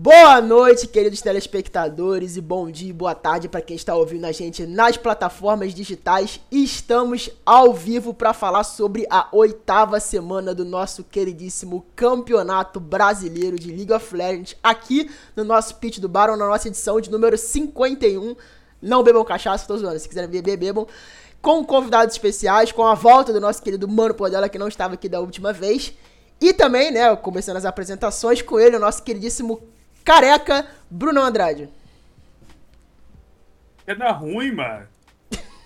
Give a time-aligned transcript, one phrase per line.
[0.00, 4.30] Boa noite, queridos telespectadores, e bom dia e boa tarde para quem está ouvindo a
[4.30, 6.38] gente nas plataformas digitais.
[6.52, 13.72] Estamos ao vivo para falar sobre a oitava semana do nosso queridíssimo Campeonato Brasileiro de
[13.72, 18.36] League of Legends, aqui no nosso pitch do Baron, na nossa edição de número 51.
[18.80, 20.86] Não bebam cachaça, tô zoando, se quiserem beber, bebam.
[21.42, 25.08] Com convidados especiais, com a volta do nosso querido Mano Podela, que não estava aqui
[25.08, 25.92] da última vez.
[26.40, 29.60] E também, né, começando as apresentações com ele, o nosso queridíssimo
[30.08, 31.68] careca Bruno Andrade.
[33.86, 34.86] É da ruim, mano.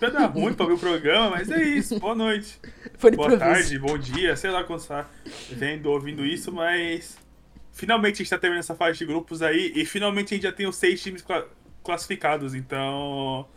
[0.01, 1.97] É da ruim pra ver o programa, mas é isso.
[1.97, 2.59] Boa noite.
[2.99, 5.07] Foi Boa tarde, bom dia, sei lá quando você tá
[5.49, 7.17] vendo, ouvindo isso, mas.
[7.71, 10.51] Finalmente a gente tá terminando essa fase de grupos aí e finalmente a gente já
[10.51, 11.23] tem os seis times
[11.81, 13.47] classificados, então.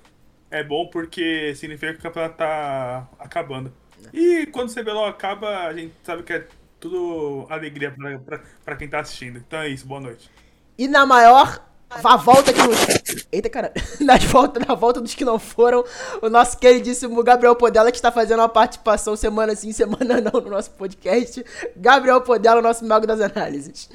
[0.49, 3.73] É bom porque significa que o campeonato tá acabando.
[4.13, 6.47] E quando o CBLOL acaba, a gente sabe que é
[6.79, 9.39] tudo alegria pra, pra, pra quem tá assistindo.
[9.39, 10.31] Então é isso, boa noite.
[10.79, 13.27] E na maior a volta que os.
[13.31, 13.73] Eita, cara.
[14.01, 15.85] Na volta, na volta dos que não foram,
[16.21, 20.51] o nosso queridíssimo Gabriel Podela, que está fazendo uma participação semana sim, semana não no
[20.51, 21.45] nosso podcast.
[21.77, 23.89] Gabriel Podela, nosso mago das análises.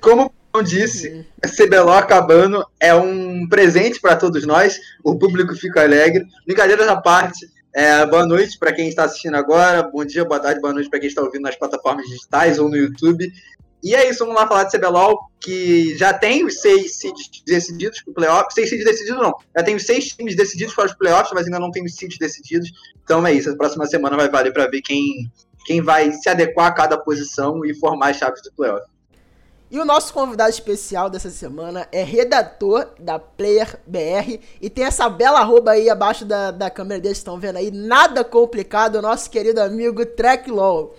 [0.00, 4.78] Como eu disse, a CBLO acabando é um presente para todos nós.
[5.02, 6.26] O público fica alegre.
[6.46, 7.48] Brincadeiras à parte.
[7.72, 9.82] É, boa noite para quem está assistindo agora.
[9.82, 12.76] Bom dia, boa tarde, boa noite para quem está ouvindo nas plataformas digitais ou no
[12.76, 13.32] YouTube.
[13.84, 18.00] E é isso, vamos lá falar de CBLOL, que já tem os seis seeds decididos
[18.00, 18.54] para o playoff.
[18.54, 19.34] Seis seeds decididos não.
[19.54, 22.16] Já tem os seis times decididos para os playoffs, mas ainda não tem os seeds
[22.16, 22.70] decididos.
[23.04, 25.30] Então é isso, a próxima semana vai valer para ver quem,
[25.66, 28.86] quem vai se adequar a cada posição e formar as chaves do playoff.
[29.70, 35.10] E o nosso convidado especial dessa semana é redator da Player BR e tem essa
[35.10, 39.28] bela arroba aí abaixo da, da câmera deles, estão vendo aí, nada complicado, o nosso
[39.28, 40.94] querido amigo Trek Law.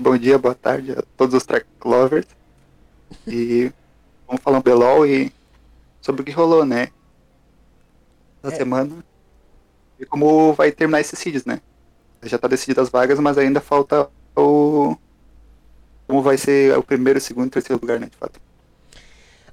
[0.00, 2.26] Bom dia, boa tarde a todos os track lovers.
[3.26, 3.70] E
[4.26, 5.30] vamos falar um Belol e
[6.00, 6.88] sobre o que rolou, né?
[8.42, 8.56] Essa é.
[8.56, 9.04] semana.
[10.00, 11.60] E como vai terminar esses seeds, né?
[12.22, 14.96] Já tá decidido as vagas, mas ainda falta o.
[16.06, 18.06] Como vai ser o primeiro, segundo e terceiro lugar, né?
[18.06, 18.40] De fato.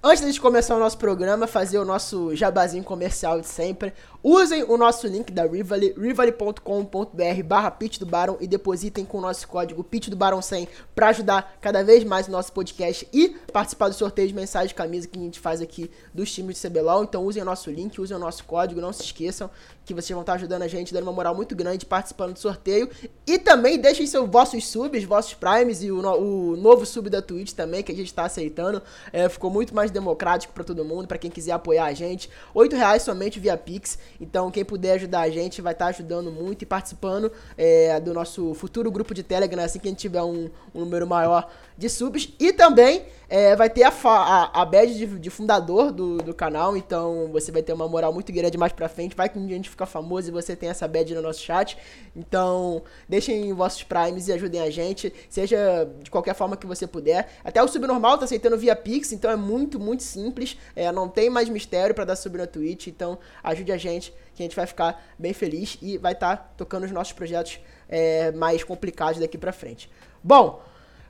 [0.01, 3.91] Antes de começar o nosso programa, fazer o nosso jabazinho comercial de sempre,
[4.23, 9.21] usem o nosso link da Rivali, rivali.com.br barra Pitch do Baron e depositem com o
[9.21, 13.35] nosso código Pitch do Baron 100 para ajudar cada vez mais o nosso podcast e
[13.51, 16.69] participar do sorteio de mensagem de camisa que a gente faz aqui dos times de
[16.69, 17.03] CBLOL.
[17.03, 19.49] Então usem o nosso link, usem o nosso código, não se esqueçam
[19.89, 22.87] que vocês vão estar ajudando a gente, dando uma moral muito grande, participando do sorteio.
[23.25, 27.53] E também deixem seus vossos subs, vossos primes e o, o novo sub da Twitch
[27.53, 28.83] também, que a gente está aceitando.
[29.11, 32.29] É, ficou muito mais democrático para todo mundo, para quem quiser apoiar a gente.
[32.55, 33.97] R$ reais somente via Pix.
[34.21, 38.53] Então, quem puder ajudar a gente vai estar ajudando muito e participando é, do nosso
[38.53, 42.31] futuro grupo de Telegram, assim que a gente tiver um, um número maior de subs.
[42.39, 46.75] E também é, vai ter a, a, a badge de, de fundador do, do canal,
[46.75, 49.15] então você vai ter uma moral muito grande mais pra frente.
[49.15, 51.39] Vai que um dia a gente fica famoso e você tem essa badge no nosso
[51.39, 51.77] chat.
[52.15, 57.29] Então, deixem vossos primes e ajudem a gente, seja de qualquer forma que você puder.
[57.43, 60.57] Até o sub normal tá aceitando via Pix, então é muito, muito simples.
[60.75, 64.41] É, não tem mais mistério para dar sub na Twitch, então ajude a gente, que
[64.41, 68.31] a gente vai ficar bem feliz e vai estar tá tocando os nossos projetos é,
[68.31, 69.89] mais complicados daqui pra frente.
[70.23, 70.61] Bom,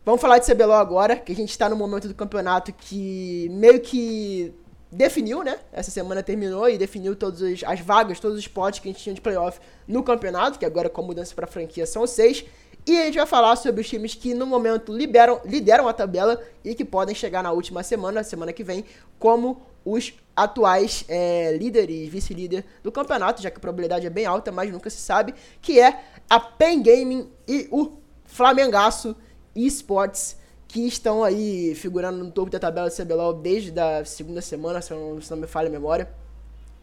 [0.06, 3.82] Vamos falar de CBLOL agora, que a gente está no momento do campeonato que meio
[3.82, 4.54] que
[4.90, 5.60] definiu, né?
[5.74, 9.14] Essa semana terminou e definiu todas as vagas, todos os spots que a gente tinha
[9.14, 12.46] de playoff no campeonato, que agora com a mudança para franquia são seis.
[12.88, 16.42] E a gente vai falar sobre os times que no momento liberam, lideram a tabela
[16.64, 18.86] e que podem chegar na última semana, semana que vem,
[19.20, 24.50] como os atuais é, líderes vice-líder do campeonato, já que a probabilidade é bem alta,
[24.50, 29.16] mas nunca se sabe, que é a Pen Gaming e o Flamengaço
[29.56, 30.38] esportes
[30.68, 34.94] que estão aí figurando no topo da tabela do CBLOL desde a segunda semana, se
[34.94, 36.08] não, se não me falha a memória.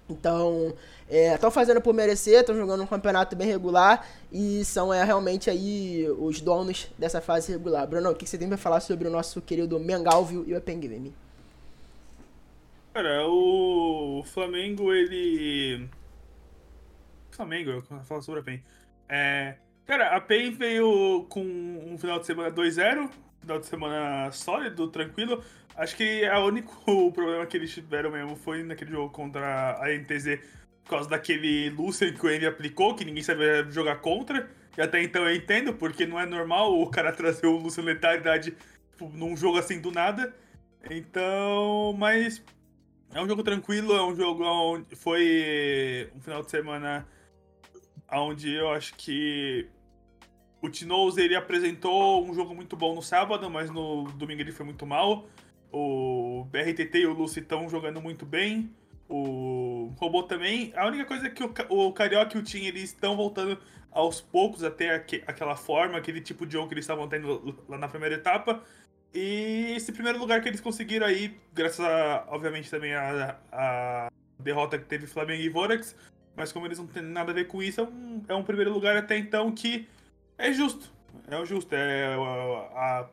[0.09, 0.75] Então,
[1.09, 5.51] estão é, fazendo por merecer, estão jogando um campeonato bem regular e são é, realmente
[5.51, 7.87] aí os donos dessa fase regular.
[7.87, 11.13] Bruno, o que você tem para falar sobre o nosso querido Mengalvio e o Epengame?
[12.93, 15.89] Cara, o Flamengo, ele...
[17.31, 18.63] Flamengo, eu falo sobre a PEN.
[19.09, 19.55] É,
[19.87, 23.09] Cara, a PEN veio com um final de semana 2-0,
[23.41, 25.45] final de semana sólido, tranquilo.
[25.77, 29.89] Acho que é o único problema que eles tiveram mesmo foi naquele jogo contra a
[29.97, 30.41] NTZ,
[30.83, 34.51] por causa daquele Lucian que o Envy aplicou, que ninguém sabia jogar contra.
[34.77, 38.57] E até então eu entendo, porque não é normal o cara trazer o Lucian Letalidade
[38.91, 40.35] tipo, num jogo assim do nada.
[40.91, 42.43] Então, mas
[43.15, 47.07] é um jogo tranquilo, é um jogo onde foi um final de semana
[48.11, 49.69] onde eu acho que
[50.67, 54.67] o Tinoz ele apresentou um jogo muito bom no sábado, mas no domingo ele foi
[54.67, 55.27] muito mal.
[55.73, 58.71] O BRTT e o Lucy estão jogando muito bem.
[59.09, 60.73] O Robô também.
[60.77, 63.59] A única coisa é que o, o Carioca e o Tim eles estão voltando
[63.93, 67.79] aos poucos até aqu aquela forma, aquele tipo de jogo que eles estavam tendo lá
[67.79, 68.63] na primeira etapa.
[69.15, 74.79] E esse primeiro lugar que eles conseguiram aí, graças a, obviamente, também a, a derrota
[74.79, 75.97] que teve Flamengo e Vorax,
[76.37, 78.73] mas como eles não têm nada a ver com isso, é um, é um primeiro
[78.73, 79.89] lugar até então que
[80.39, 80.93] é justo.
[81.29, 81.75] É o justo.
[81.75, 83.11] É a, a...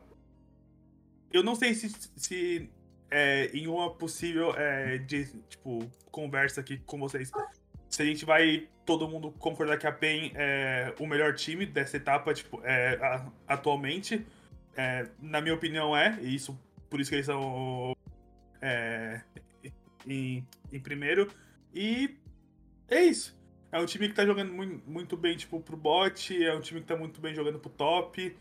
[1.32, 2.70] Eu não sei se, se
[3.10, 7.30] é, em uma possível é, de, tipo, conversa aqui com vocês,
[7.88, 11.96] se a gente vai todo mundo concordar que a PEN é o melhor time dessa
[11.96, 14.24] etapa, tipo, é, a, atualmente.
[14.76, 16.58] É, na minha opinião é, e isso
[16.90, 17.96] por isso que eles são
[18.60, 19.20] é,
[20.06, 21.28] em, em primeiro.
[21.74, 22.16] E
[22.88, 23.36] é isso.
[23.74, 26.86] É um time que tá jogando muito, bem, tipo, pro bot, é um time que
[26.86, 28.36] tá muito bem jogando pro top.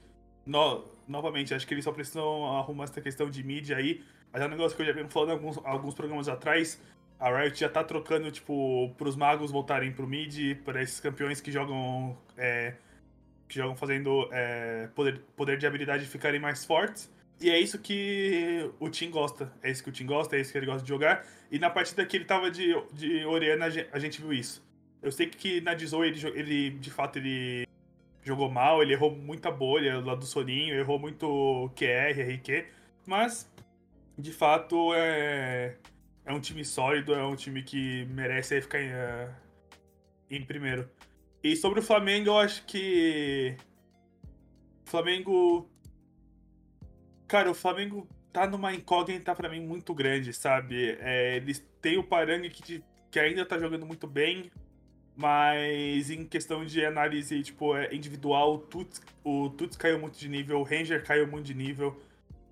[0.45, 4.03] No, novamente, acho que eles só precisam arrumar essa questão de mídia aí.
[4.31, 6.79] Mas é um negócio que eu já venho falando alguns, alguns programas atrás.
[7.19, 11.51] A Riot já tá trocando, tipo, pros magos voltarem pro mid, para esses campeões que
[11.51, 12.15] jogam.
[12.37, 12.75] É,
[13.47, 17.11] que jogam fazendo é, poder, poder de habilidade ficarem mais fortes.
[17.41, 19.51] E é isso que o Tim gosta.
[19.63, 21.25] É isso que o Tim gosta, é isso que ele gosta de jogar.
[21.49, 24.61] E na partida que ele tava de, de Oriana, a gente viu isso.
[25.03, 27.67] Eu sei que na Dizou ele, ele, de fato, ele
[28.23, 32.65] jogou mal, ele errou muita bolha lá do Soninho, errou muito QR, RQ,
[33.05, 33.51] mas
[34.17, 35.75] de fato é,
[36.25, 39.29] é um time sólido, é um time que merece ficar em, uh,
[40.31, 40.89] em primeiro.
[41.43, 43.57] E sobre o Flamengo, eu acho que.
[44.85, 45.69] O Flamengo
[47.33, 50.95] Cara, o Flamengo tá numa incógnita para mim muito grande, sabe?
[50.99, 54.51] É, eles têm o Parangue que, que ainda tá jogando muito bem,
[55.15, 60.27] mas em questão de análise tipo, é, individual, o Tuts, o Tuts caiu muito de
[60.27, 62.01] nível, o Ranger caiu muito de nível.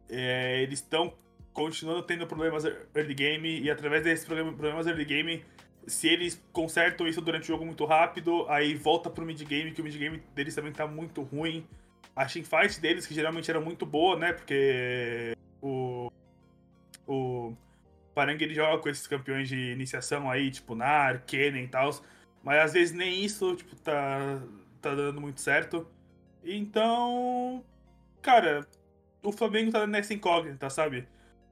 [0.09, 1.13] É, eles estão
[1.53, 2.65] continuando tendo problemas
[2.95, 5.43] early game, e através desses problemas early game,
[5.87, 9.81] se eles consertam isso durante o jogo muito rápido, aí volta pro mid game, que
[9.81, 11.65] o mid game deles também tá muito ruim
[12.15, 14.33] a teamfight deles, que geralmente era muito boa, né?
[14.33, 16.11] Porque o.
[17.07, 17.53] O.
[18.13, 21.89] Parang ele joga com esses campeões de iniciação aí, tipo Nar, Kennen e tal.
[22.43, 24.41] Mas às vezes nem isso, tipo, tá,
[24.81, 25.87] tá dando muito certo.
[26.43, 27.63] Então.
[28.21, 28.65] Cara,
[29.23, 31.07] o Flamengo tá nessa incógnita, sabe?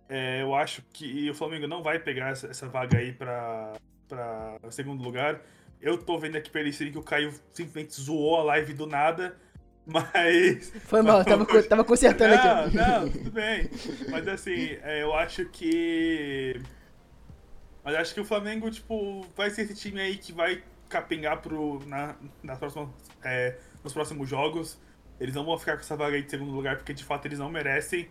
[0.07, 3.73] É, eu acho que o Flamengo não vai pegar essa, essa vaga aí pra,
[4.07, 5.41] pra segundo lugar.
[5.79, 9.37] Eu tô vendo aqui pelo stream que o Caio simplesmente zoou a live do nada.
[9.85, 10.71] Mas.
[10.85, 12.75] Foi mal, tava, tava consertando não, aqui.
[12.75, 13.69] Não, tudo bem.
[14.09, 16.59] Mas assim, é, eu acho que.
[17.83, 21.79] Mas acho que o Flamengo, tipo, vai ser esse time aí que vai capengar pro,
[21.85, 22.89] na, nas próximas,
[23.23, 24.77] é, nos próximos jogos.
[25.19, 27.39] Eles não vão ficar com essa vaga aí de segundo lugar, porque de fato eles
[27.39, 28.09] não merecem.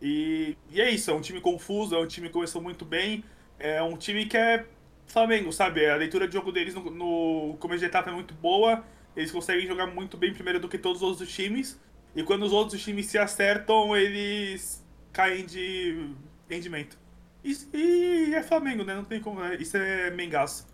[0.00, 3.24] E, e é isso, é um time confuso, é um time que começou muito bem.
[3.58, 4.64] É um time que é
[5.06, 5.86] Flamengo, sabe?
[5.86, 8.82] A leitura de jogo deles no, no começo de etapa é muito boa
[9.16, 11.78] eles conseguem jogar muito bem primeiro do que todos os outros times.
[12.14, 16.14] E quando os outros times se acertam, eles caem de
[16.48, 16.98] rendimento.
[17.44, 18.94] E, e é Flamengo, né?
[18.94, 19.40] Não tem como.
[19.40, 19.56] Né?
[19.60, 20.66] Isso é Mengaço.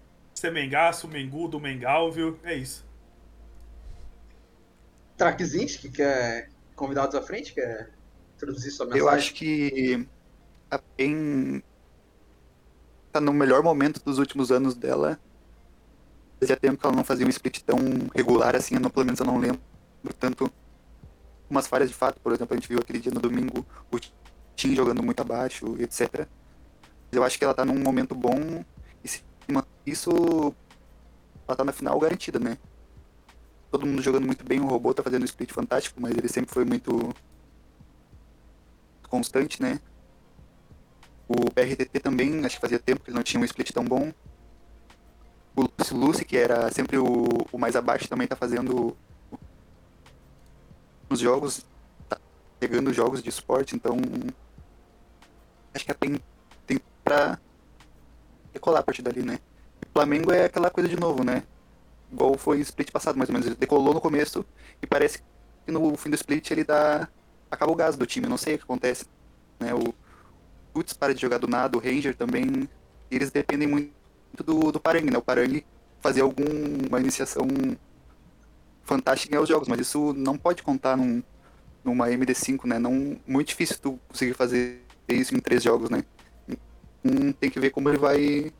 [0.43, 2.38] É Mengaço, Mengudo, Mengalvio.
[2.44, 2.85] É isso.
[5.16, 7.90] Trackzinski, que é convidados à frente, quer
[8.37, 9.07] introduzir sua mensagem?
[9.07, 10.07] Eu acho que
[10.71, 11.62] a PEN
[13.12, 15.19] tá no melhor momento dos últimos anos dela
[16.38, 17.78] fazia tempo que ela não fazia um split tão
[18.14, 19.61] regular assim, eu não, pelo menos eu não lembro
[20.19, 20.52] tanto
[21.49, 23.99] umas falhas de fato, por exemplo, a gente viu aquele dia no domingo o
[24.55, 26.26] Tim jogando muito abaixo, etc.
[27.11, 28.64] Eu acho que ela tá num momento bom
[29.87, 30.55] isso
[31.47, 32.59] ela tá na final garantida, né?
[33.71, 36.52] Todo mundo jogando muito bem, o robô tá fazendo um split fantástico, mas ele sempre
[36.52, 37.14] foi muito
[39.09, 39.81] constante, né?
[41.28, 44.12] O PRTT também, acho que fazia tempo que ele não tinha um split tão bom.
[45.55, 48.97] O Lúcio Lucy, que era sempre o, o mais abaixo, também tá fazendo
[51.09, 51.64] os jogos,
[52.09, 52.19] tá
[52.59, 53.97] pegando jogos de esporte, então
[55.75, 56.21] acho que tem,
[56.66, 57.38] tem pra
[58.52, 59.38] decolar a partir dali, né?
[59.97, 61.43] Flamengo é aquela coisa de novo, né?
[62.12, 63.47] Igual foi o split passado, mais ou menos.
[63.47, 64.45] Ele decolou no começo
[64.83, 65.23] e parece
[65.65, 67.09] que no fim do split ele dá.
[67.50, 69.07] acaba o gás do time, não sei o que acontece.
[69.59, 69.73] Né?
[69.73, 69.95] O
[70.75, 72.69] Putz para de jogar do nada, o Ranger também.
[73.11, 73.91] Eles dependem muito
[74.45, 75.17] do, do Parangue, né?
[75.17, 75.65] O Parangue
[76.03, 77.49] fazer alguma iniciação
[78.85, 81.23] fantástica aos jogos, mas isso não pode contar num,
[81.83, 82.79] numa MD5, né?
[82.79, 86.05] Não, muito difícil tu conseguir fazer isso em três jogos, né?
[87.03, 88.53] Um, tem que ver como ele vai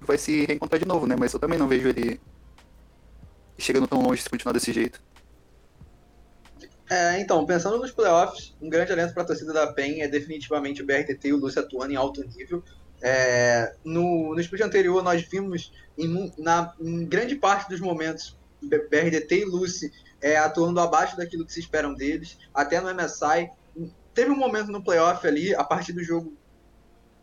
[0.00, 1.16] vai se reencontrar de novo, né?
[1.18, 2.20] Mas eu também não vejo ele
[3.58, 5.00] chegando tão longe se continuar desse jeito.
[6.88, 10.82] É, então, pensando nos playoffs, um grande alento para a torcida da PEN é definitivamente
[10.82, 12.64] o BRTT e o Lúcio atuando em alto nível.
[13.00, 19.40] É, no, no split anterior, nós vimos em, na, em grande parte dos momentos BRDT
[19.40, 23.50] e Lucy é, atuando abaixo daquilo que se esperam deles, até no MSI.
[24.12, 26.36] Teve um momento no playoff ali, a partir do jogo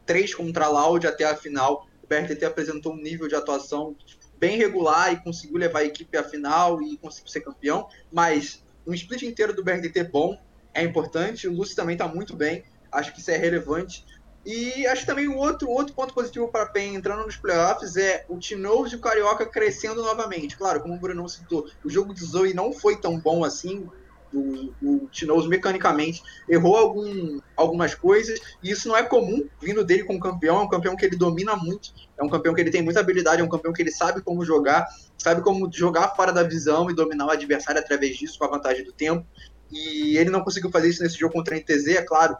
[0.06, 3.96] 3 contra a Loud até a final, o apresentou um nível de atuação
[4.40, 8.94] bem regular e conseguiu levar a equipe à final e conseguiu ser campeão, mas um
[8.94, 10.40] split inteiro do BRTT bom
[10.74, 14.06] é importante, o Lucy também está muito bem, acho que isso é relevante.
[14.46, 18.24] E acho também o outro, outro ponto positivo para a PEN entrando nos playoffs é
[18.30, 20.56] o Tinoz e o Carioca crescendo novamente.
[20.56, 23.90] Claro, como o Bruno citou, o jogo de Zoe não foi tão bom assim.
[24.38, 30.04] O, o Tinoz mecanicamente errou algum, algumas coisas, e isso não é comum vindo dele
[30.04, 30.60] como campeão.
[30.60, 33.42] É um campeão que ele domina muito, é um campeão que ele tem muita habilidade,
[33.42, 36.96] é um campeão que ele sabe como jogar, sabe como jogar fora da visão e
[36.96, 39.26] dominar o adversário através disso, com a vantagem do tempo.
[39.72, 42.38] E ele não conseguiu fazer isso nesse jogo contra a NTZ, é claro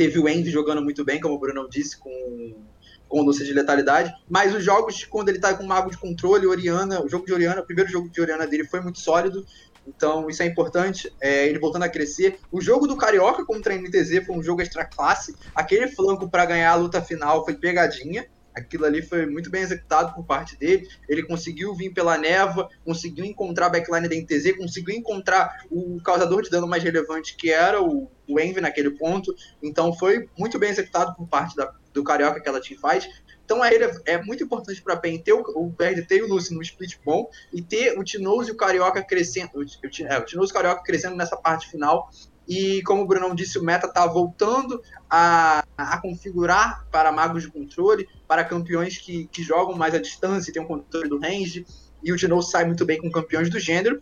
[0.00, 4.10] Teve o Envy jogando muito bem, como o Bruno disse, com, doce de letalidade.
[4.26, 7.60] Mas os jogos, quando ele tá com Mago de Controle, Oriana, o jogo de Oriana,
[7.60, 9.44] o primeiro jogo de Oriana dele foi muito sólido.
[9.94, 12.38] Então, isso é importante, é, ele voltando a crescer.
[12.50, 15.34] O jogo do Carioca contra a NTZ foi um jogo extra classe.
[15.54, 18.26] Aquele flanco para ganhar a luta final foi pegadinha.
[18.54, 20.86] Aquilo ali foi muito bem executado por parte dele.
[21.08, 26.42] Ele conseguiu vir pela neva, conseguiu encontrar a backline da NTZ, conseguiu encontrar o causador
[26.42, 29.34] de dano mais relevante, que era o, o Envy naquele ponto.
[29.62, 32.60] Então foi muito bem executado por parte da, do Carioca que ela
[33.50, 33.74] Então é,
[34.06, 36.98] é muito importante para a PEN ter o, o BRDT e o Lucy no split
[37.04, 40.54] bom e ter o Tinoz e o Carioca crescendo, o, é, o Tinoz e o
[40.54, 42.08] Carioca crescendo nessa parte final
[42.46, 47.50] e como o Brunão disse, o meta está voltando a, a configurar para magos de
[47.50, 51.66] controle, para campeões que, que jogam mais à distância, tem um controle do range,
[52.02, 54.00] e o Dino sai muito bem com campeões do gênero.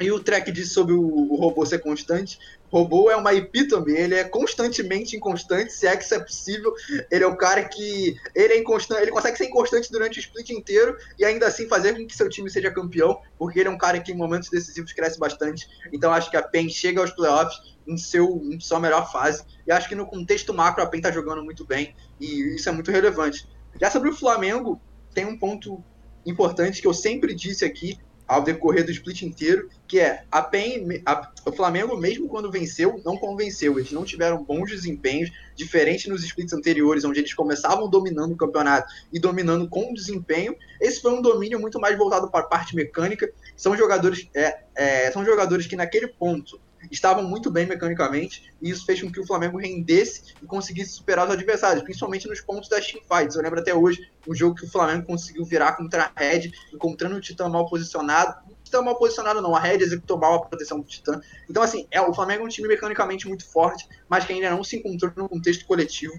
[0.00, 2.38] E o track disse sobre o robô ser constante.
[2.70, 6.72] O robô é uma epítome, ele é constantemente inconstante, se é que isso é possível.
[7.10, 8.16] Ele é o cara que.
[8.34, 11.96] Ele é inconstante, ele consegue ser inconstante durante o split inteiro e ainda assim fazer
[11.96, 14.92] com que seu time seja campeão, porque ele é um cara que em momentos decisivos
[14.92, 15.66] cresce bastante.
[15.92, 19.42] Então acho que a PEN chega aos playoffs em, seu, em sua melhor fase.
[19.66, 22.72] E acho que no contexto macro a PEN tá jogando muito bem e isso é
[22.72, 23.48] muito relevante.
[23.80, 24.80] Já sobre o Flamengo,
[25.14, 25.82] tem um ponto
[26.26, 27.98] importante que eu sempre disse aqui,
[28.28, 33.00] ao decorrer do split inteiro, que é a PEN, a, o Flamengo, mesmo quando venceu,
[33.04, 33.78] não convenceu.
[33.78, 38.92] Eles não tiveram bons desempenhos, diferente nos splits anteriores, onde eles começavam dominando o campeonato
[39.10, 40.54] e dominando com desempenho.
[40.78, 43.32] Esse foi um domínio muito mais voltado para a parte mecânica.
[43.56, 48.84] São jogadores, é, é, são jogadores que naquele ponto estavam muito bem mecanicamente, e isso
[48.84, 52.86] fez com que o Flamengo rendesse e conseguisse superar os adversários, principalmente nos pontos das
[52.86, 53.36] teamfights.
[53.36, 57.16] Eu lembro até hoje um jogo que o Flamengo conseguiu virar contra a Red, encontrando
[57.16, 58.34] o Titã mal posicionado.
[58.48, 61.20] O Titã mal posicionado não, a Red executou mal a proteção do Titã.
[61.48, 64.62] Então, assim, é, o Flamengo é um time mecanicamente muito forte, mas que ainda não
[64.62, 66.14] se encontrou no contexto coletivo.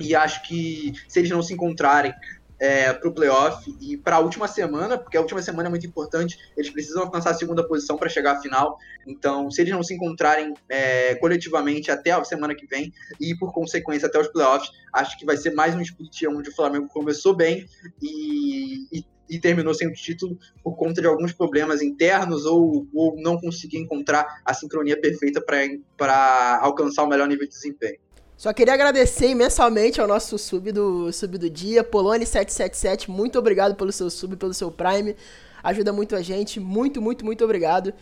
[0.00, 2.14] E acho que se eles não se encontrarem
[2.58, 5.86] é, para o playoff e para a última semana, porque a última semana é muito
[5.86, 8.78] importante, eles precisam alcançar a segunda posição para chegar à final.
[9.06, 13.52] Então, se eles não se encontrarem é, coletivamente até a semana que vem e, por
[13.52, 17.34] consequência, até os playoffs, acho que vai ser mais um split onde o Flamengo começou
[17.34, 17.66] bem
[18.02, 23.20] e, e, e terminou sem o título por conta de alguns problemas internos ou, ou
[23.20, 27.98] não conseguir encontrar a sincronia perfeita para alcançar o melhor nível de desempenho.
[28.38, 33.08] Só queria agradecer imensamente ao nosso sub do, sub do dia, Polone777.
[33.08, 35.16] Muito obrigado pelo seu sub, pelo seu Prime.
[35.60, 36.60] Ajuda muito a gente.
[36.60, 37.92] Muito, muito, muito obrigado.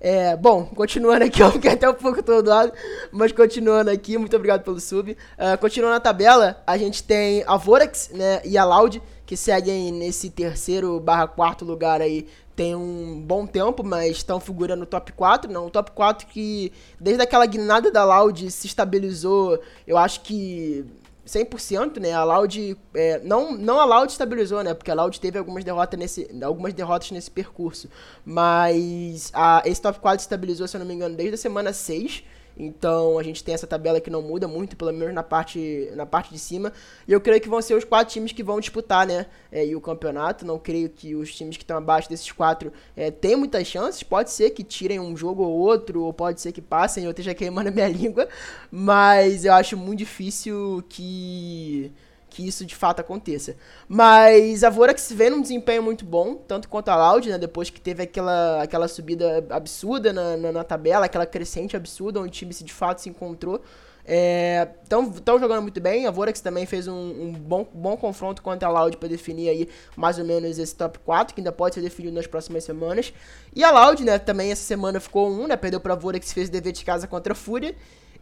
[0.00, 2.72] É, bom, continuando aqui, ó, porque até um pouco todo lado,
[3.12, 5.12] mas continuando aqui, muito obrigado pelo sub.
[5.12, 9.92] Uh, continuando a tabela, a gente tem a Vorax né, e a Loud, que seguem
[9.92, 15.12] nesse terceiro barra quarto lugar aí tem um bom tempo, mas estão figurando no top
[15.12, 20.20] 4, não, o top 4 que desde aquela guinada da Loud se estabilizou, eu acho
[20.20, 20.84] que
[21.26, 22.12] 100%, né?
[22.12, 24.74] A Loud é, não não a Loud estabilizou, né?
[24.74, 27.88] Porque a Loud teve algumas derrotas nesse algumas derrotas nesse percurso,
[28.24, 32.22] mas a, esse top 4 estabilizou, se eu não me engano, desde a semana 6.
[32.56, 36.06] Então a gente tem essa tabela que não muda muito, pelo menos na parte, na
[36.06, 36.72] parte de cima.
[37.06, 39.26] E eu creio que vão ser os quatro times que vão disputar, né?
[39.50, 40.46] É, o campeonato.
[40.46, 44.02] Não creio que os times que estão abaixo desses quatro é, tenham muitas chances.
[44.02, 47.04] Pode ser que tirem um jogo ou outro, ou pode ser que passem.
[47.04, 48.28] Eu esteja queimando a minha língua.
[48.70, 51.92] Mas eu acho muito difícil que
[52.34, 53.54] que isso de fato aconteça.
[53.88, 57.38] Mas a Vorax vem num desempenho muito bom, tanto quanto a Loud, né?
[57.38, 62.28] Depois que teve aquela, aquela subida absurda na, na, na tabela, aquela crescente absurda, onde
[62.28, 63.62] o time se de fato se encontrou.
[64.04, 66.06] Estão é, jogando muito bem.
[66.06, 69.68] A Vorax também fez um, um, bom, bom confronto contra a Loud para definir aí
[69.96, 73.14] mais ou menos esse top 4, que ainda pode ser definido nas próximas semanas.
[73.54, 75.56] E a Loud, né, também essa semana ficou um, né?
[75.56, 77.76] Perdeu pra Vorax, fez dever de casa contra a Fúria.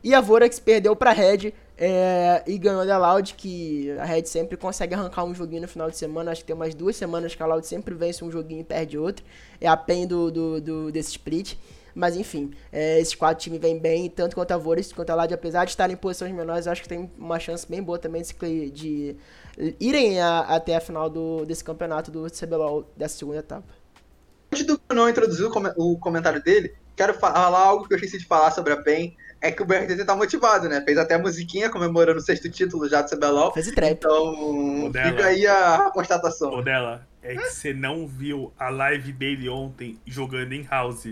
[0.04, 1.52] E a Vorax perdeu pra Red
[1.84, 5.90] é, e ganhou da Loud, que a Red sempre consegue arrancar um joguinho no final
[5.90, 6.30] de semana.
[6.30, 8.96] Acho que tem umas duas semanas que a Loud sempre vence um joguinho e perde
[8.96, 9.24] outro.
[9.60, 11.56] É a PEN do, do, do, desse split.
[11.92, 15.34] Mas enfim, é, esses quatro times vêm bem, tanto quanto a Vorax quanto a Loud,
[15.34, 18.70] apesar de estarem em posições menores, acho que tem uma chance bem boa também de,
[18.70, 19.16] de
[19.80, 23.66] irem a, até a final do, desse campeonato do CBLOL dessa segunda etapa.
[24.52, 25.44] Antes do não introduzir
[25.76, 29.50] o comentário dele, quero falar algo que eu esqueci de falar sobre a PEN é
[29.50, 30.80] que o BRTT tá motivado, né?
[30.82, 33.52] Fez até musiquinha comemorando o sexto título já do CBLOL.
[33.52, 33.90] Fez trap.
[33.90, 36.54] Então, fica aí a, constatação.
[36.54, 41.08] O dela, é que você não viu a live dele ontem jogando em house.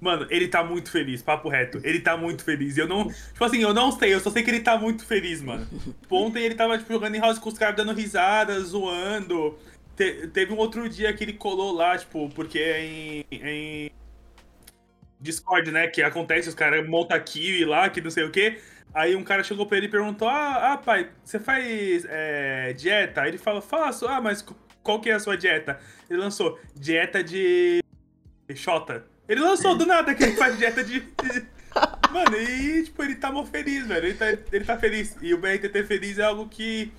[0.00, 1.80] Mano, ele tá muito feliz, papo reto.
[1.82, 2.78] Ele tá muito feliz.
[2.78, 3.08] Eu não.
[3.08, 5.66] Tipo assim, eu não sei, eu só sei que ele tá muito feliz, mano.
[6.00, 9.58] Tipo, ontem ele tava tipo, jogando em house com os caras dando risada, zoando.
[9.96, 13.90] Te, teve um outro dia que ele colou lá, tipo, porque é em, em
[15.20, 15.88] Discord, né?
[15.88, 18.58] Que acontece, os caras montam kiwi lá, que não sei o quê.
[18.94, 23.22] Aí um cara chegou pra ele e perguntou: Ah, ah pai, você faz é, dieta?
[23.22, 24.44] Aí ele fala, faço, ah, mas
[24.82, 25.78] qual que é a sua dieta?
[26.08, 27.82] Ele lançou dieta de
[28.54, 29.04] Xota.
[29.28, 31.00] Ele lançou do nada que ele faz dieta de.
[32.10, 34.06] Mano, e tipo, ele tá muito feliz, velho.
[34.06, 35.14] Ele tá, ele tá feliz.
[35.20, 36.90] E o BRTT feliz é algo que.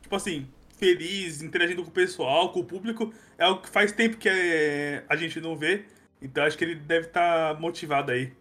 [0.00, 0.46] Tipo assim,
[0.78, 5.02] feliz, interagindo com o pessoal, com o público, é algo que faz tempo que é,
[5.08, 5.84] a gente não vê.
[6.22, 8.32] Então acho que ele deve estar tá motivado aí.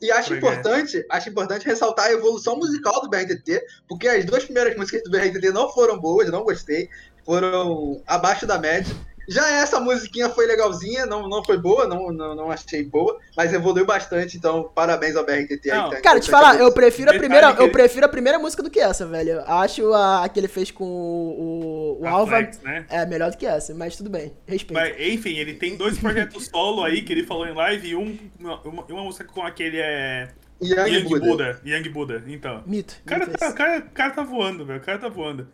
[0.00, 4.76] E acho importante, acho importante ressaltar a evolução musical do BRTT, porque as duas primeiras
[4.76, 6.88] músicas do BRTT não foram boas, não gostei,
[7.24, 8.94] foram abaixo da média.
[9.28, 13.52] Já essa musiquinha foi legalzinha, não, não foi boa, não, não, não achei boa, mas
[13.52, 15.90] evoluiu bastante, então parabéns ao BRTT aí.
[15.90, 18.80] Tá, cara, te falar, eu prefiro, a primeira, eu prefiro a primeira música do que
[18.80, 19.42] essa, velho.
[19.46, 22.86] Acho a, a que ele fez com o, o, Alva Flex, né?
[22.88, 24.72] é melhor do que essa, mas tudo bem, respeito.
[24.72, 28.18] Mas, enfim, ele tem dois projetos solo aí que ele falou em live e um,
[28.40, 30.28] uma, uma música com aquele é...
[30.60, 31.26] Young, Young Buddha.
[31.26, 31.60] Buddha.
[31.64, 32.62] Young Buddha, então.
[32.66, 32.96] Mito.
[33.04, 35.46] O cara, tá, cara, cara tá voando, velho, o cara tá voando.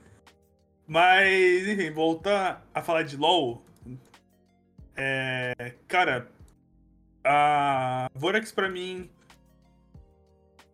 [0.86, 3.63] Mas, enfim, voltar a falar de LoL.
[4.96, 6.30] É, cara,
[7.24, 9.10] a Vorax pra mim.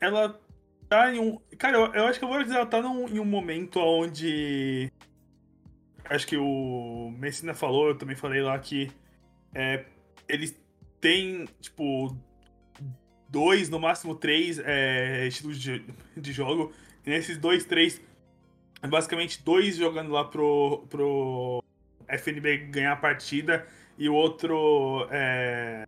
[0.00, 0.38] Ela
[0.88, 1.38] tá em um.
[1.59, 4.90] Cara, eu, eu acho que a Vorax ela tá num, em um momento onde.
[6.04, 8.90] Acho que o Messina falou, eu também falei lá que.
[9.54, 9.85] É,
[10.28, 10.61] eles
[11.00, 12.16] têm, tipo.
[13.28, 15.85] Dois, no máximo três é, estilos de,
[16.16, 16.72] de jogo.
[17.06, 18.00] E nesses dois, três
[18.88, 21.62] basicamente dois jogando lá pro, pro
[22.09, 23.66] FNB ganhar a partida
[24.00, 25.84] e o outro é,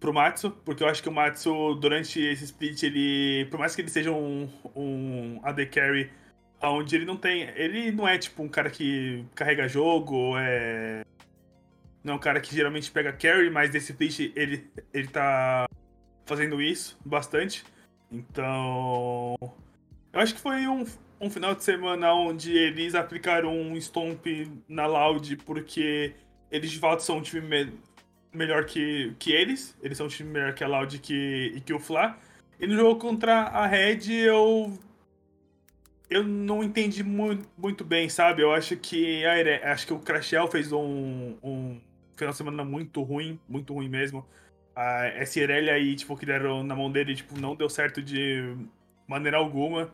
[0.00, 3.46] pro Matsu, porque eu acho que o Matsu, durante esse split, ele.
[3.50, 6.10] Por mais que ele seja um, um AD Carry,
[6.62, 7.42] onde ele não tem.
[7.54, 11.04] Ele não é tipo um cara que carrega jogo, é.
[12.02, 15.66] Não é um cara que geralmente pega carry, mas nesse split ele, ele tá
[16.24, 17.62] fazendo isso bastante.
[18.10, 19.34] Então.
[20.12, 20.84] Eu acho que foi um,
[21.20, 24.26] um final de semana onde eles aplicaram um Stomp
[24.68, 26.14] na Loud porque
[26.54, 27.72] eles de fato são um time me
[28.32, 29.76] melhor que, que eles.
[29.82, 32.16] Eles são um time melhor que a Loud que, e que o Fla.
[32.60, 34.72] E no jogo contra a Red eu.
[36.08, 38.42] Eu não entendi muito, muito bem, sabe?
[38.42, 41.80] Eu acho que a acho que o Crashel fez um, um
[42.14, 44.24] final de semana muito ruim, muito ruim mesmo.
[44.76, 48.54] A, essa Irelia aí, tipo, que deram na mão dele, tipo, não deu certo de
[49.08, 49.92] maneira alguma.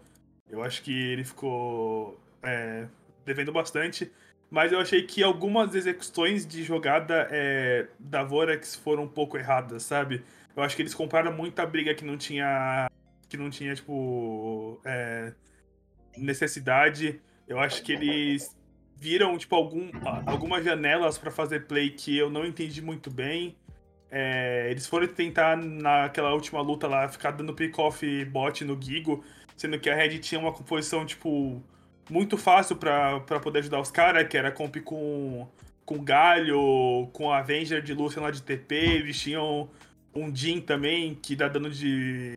[0.51, 2.87] Eu acho que ele ficou é,
[3.25, 4.11] devendo bastante.
[4.51, 9.85] Mas eu achei que algumas execuções de jogada é, da Vorax foram um pouco erradas,
[9.85, 10.25] sabe?
[10.57, 12.91] Eu acho que eles compraram muita briga que não tinha.
[13.29, 14.81] que não tinha, tipo.
[14.85, 15.33] É,
[16.17, 17.21] necessidade.
[17.47, 18.57] Eu acho que eles
[18.97, 19.91] viram, tipo, algum,
[20.27, 23.57] algumas janelas para fazer play que eu não entendi muito bem.
[24.11, 29.25] É, eles foram tentar, naquela última luta lá, ficar dando pick-off bot no Gigo
[29.61, 31.63] sendo que a Red tinha uma composição, tipo,
[32.11, 35.49] muito fácil para poder ajudar os caras, que era comp com,
[35.85, 39.71] com Galho, com Avenger de Lucian lá de TP, eles tinham
[40.15, 42.37] um Jin também, que dá dano de,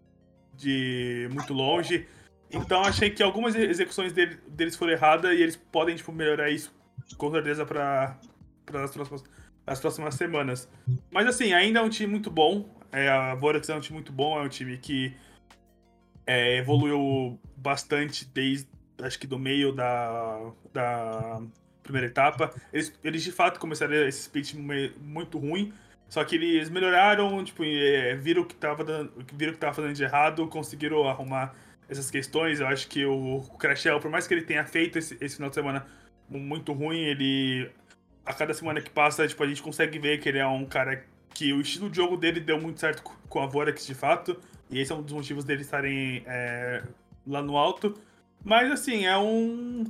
[0.56, 2.08] de muito longe.
[2.52, 6.74] Então achei que algumas execuções dele, deles foram erradas e eles podem, tipo, melhorar isso
[7.18, 8.18] com certeza para
[8.74, 9.24] as próximas,
[9.66, 10.70] as próximas semanas.
[11.12, 12.70] Mas assim, ainda é um time muito bom.
[12.92, 15.16] É, a Vorax é um time muito bom, é um time que
[16.28, 18.68] é, evoluiu bastante desde,
[19.02, 21.42] acho que do meio da, da
[21.82, 22.54] primeira etapa.
[22.72, 25.74] Eles, eles de fato começaram esse split muito ruim,
[26.10, 30.04] Só que eles melhoraram, tipo, é, viram que tava dando, viram que tava fazendo de
[30.04, 31.56] errado, conseguiram arrumar
[31.90, 32.60] essas questões.
[32.60, 35.50] Eu acho que o, o Crashel, por mais que ele tenha feito esse, esse final
[35.50, 35.86] de semana
[36.30, 37.70] muito ruim, ele
[38.26, 41.04] a cada semana que passa, tipo, a gente consegue ver que ele é um cara
[41.34, 44.80] que o estilo de jogo dele deu muito certo com a Vorax de fato, e
[44.80, 46.84] esse é um dos motivos dele estarem é,
[47.28, 48.00] lá no alto.
[48.44, 49.86] Mas assim, é um.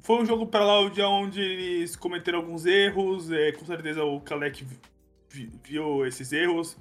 [0.00, 4.64] Foi um jogo para lá onde eles cometeram alguns erros, é, com certeza o Kalec
[5.64, 6.78] viu esses erros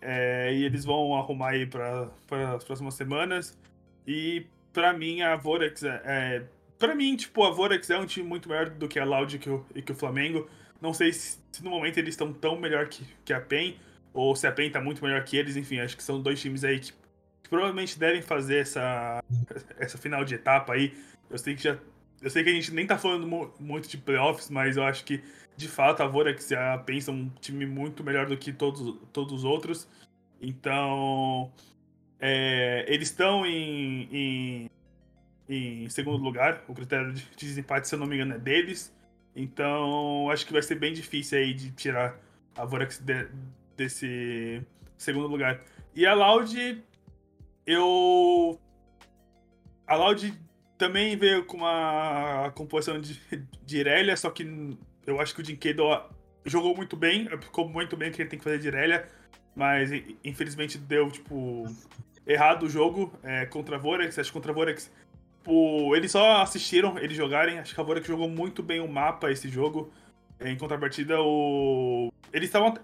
[0.00, 2.10] é, e eles vão arrumar aí para
[2.54, 3.58] as próximas semanas.
[4.06, 6.42] E para mim a Vorax é,
[6.80, 9.38] é mim tipo a Vorax é um time muito melhor do que a Loud e
[9.38, 10.48] que o, e que o Flamengo.
[10.80, 13.76] Não sei se, se, no momento eles estão tão melhor que, que a PEN
[14.14, 15.56] ou se a PEN tá muito melhor que eles.
[15.56, 16.92] Enfim, acho que são dois times aí que
[17.48, 19.22] provavelmente devem fazer essa
[19.78, 20.96] essa final de etapa aí.
[21.30, 21.78] Eu sei que já
[22.20, 23.26] eu sei que a gente nem tá falando
[23.60, 25.22] muito de playoffs, mas eu acho que
[25.58, 28.96] de fato, a Vorax e a PEN são um time muito melhor do que todos,
[29.12, 29.88] todos os outros.
[30.40, 31.52] Então,
[32.20, 34.70] é, eles estão em, em,
[35.48, 36.62] em, segundo lugar.
[36.68, 38.94] O critério de desempate, se eu não me engano, é deles.
[39.34, 42.16] Então, acho que vai ser bem difícil aí de tirar
[42.56, 43.26] a Vorax de,
[43.76, 44.62] desse
[44.96, 45.60] segundo lugar.
[45.92, 46.84] E a Loud,
[47.68, 48.58] eu.
[49.86, 50.34] A Loud
[50.76, 53.20] também veio com uma composição de,
[53.64, 54.76] de Irelia, só que
[55.06, 55.84] eu acho que o Dinquedo
[56.44, 59.08] jogou muito bem, ficou muito bem o que ele tem que fazer de Irelia,
[59.54, 59.90] mas
[60.24, 61.66] infelizmente deu, tipo,
[62.26, 64.18] errado o jogo é, contra a Vorex.
[64.18, 64.90] Acho que contra a Vorex,
[65.38, 67.58] tipo, eles só assistiram eles jogarem.
[67.58, 69.90] Acho que a Vorex jogou muito bem o mapa esse jogo.
[70.40, 72.12] Em contrapartida, o.
[72.32, 72.74] Eles estavam.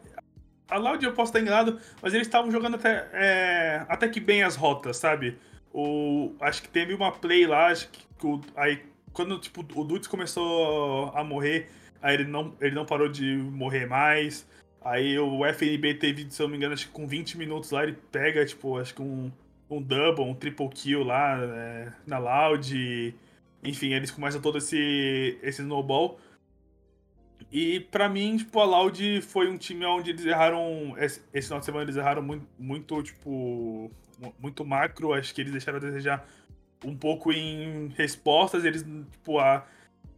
[0.68, 4.42] A Loud eu posso estar enganado, mas eles estavam jogando até, é, até que bem
[4.42, 5.38] as rotas, sabe?
[5.72, 8.06] O, acho que teve uma play lá, acho que,
[8.56, 11.68] aí quando tipo, o Dudes começou a morrer,
[12.02, 14.46] aí ele não, ele não parou de morrer mais.
[14.82, 17.84] Aí o FNB teve, se eu não me engano, acho que com 20 minutos lá
[17.84, 19.32] ele pega, tipo, acho que um,
[19.70, 23.14] um double, um triple kill lá é, na Loud.
[23.62, 26.18] Enfim, eles começam todo esse, esse snowball.
[27.54, 30.96] E para mim, tipo, a Loud foi um time onde eles erraram.
[30.98, 33.88] Esse, final de semana eles erraram muito, muito, tipo.
[34.40, 35.12] Muito macro.
[35.12, 36.26] Acho que eles deixaram a desejar
[36.84, 38.64] um pouco em respostas.
[38.64, 39.64] Eles, tipo, a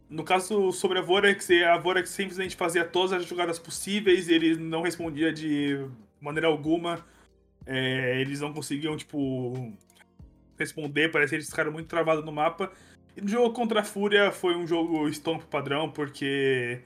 [0.09, 4.81] no caso sobre a Vorax, a Vorax simplesmente fazia todas as jogadas possíveis, ele não
[4.81, 5.85] respondia de
[6.19, 7.05] maneira alguma.
[7.67, 9.71] É, eles não conseguiam, tipo,
[10.57, 12.71] responder, parece que eles ficaram muito travados no mapa.
[13.15, 16.81] E no jogo contra a Fúria foi um jogo stomp padrão, porque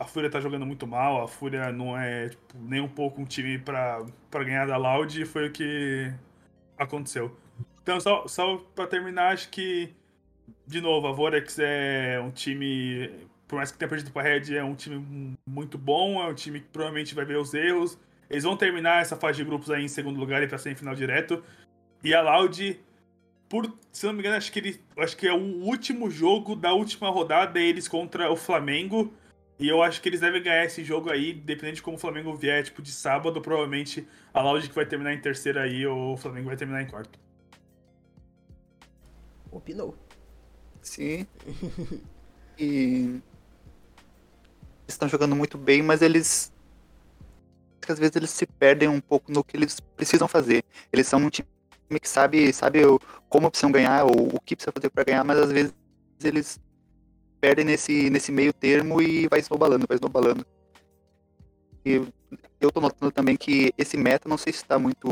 [0.00, 3.24] a Fúria tá jogando muito mal, a Fúria não é tipo, nem um pouco um
[3.24, 6.12] time para ganhar da Loud, e foi o que
[6.76, 7.36] aconteceu.
[7.82, 9.94] Então, só, só pra terminar, acho que
[10.66, 13.10] de novo, a Vorex é um time,
[13.48, 16.60] por mais que tenha perdido para Red, é um time muito bom, é um time
[16.60, 17.98] que provavelmente vai ver os erros.
[18.28, 21.42] Eles vão terminar essa fase de grupos aí em segundo lugar e para semifinal direto.
[22.04, 22.80] E a Loud,
[23.48, 26.72] por, se não me engano, acho que ele, acho que é o último jogo da
[26.72, 29.12] última rodada eles contra o Flamengo.
[29.60, 32.34] E eu acho que eles devem ganhar esse jogo aí, dependendo de como o Flamengo
[32.34, 36.16] vier, tipo, de sábado, provavelmente a Loud que vai terminar em terceira aí, ou o
[36.16, 37.20] Flamengo vai terminar em quarto.
[39.50, 39.94] Opinou.
[40.80, 41.26] Sim.
[42.58, 43.20] E.
[44.82, 46.50] Eles estão jogando muito bem, mas eles.
[47.86, 50.64] Às vezes eles se perdem um pouco no que eles precisam fazer.
[50.92, 51.46] Eles são um time
[52.00, 52.80] que sabe, sabe
[53.28, 55.74] como precisam ganhar, ou o que precisa fazer para ganhar, mas às vezes
[56.22, 56.60] eles
[57.40, 60.46] perdem nesse, nesse meio termo e vai snowballando, vai snowballando.
[61.84, 62.02] E
[62.60, 65.08] eu tô notando também que esse meta, não sei se está muito.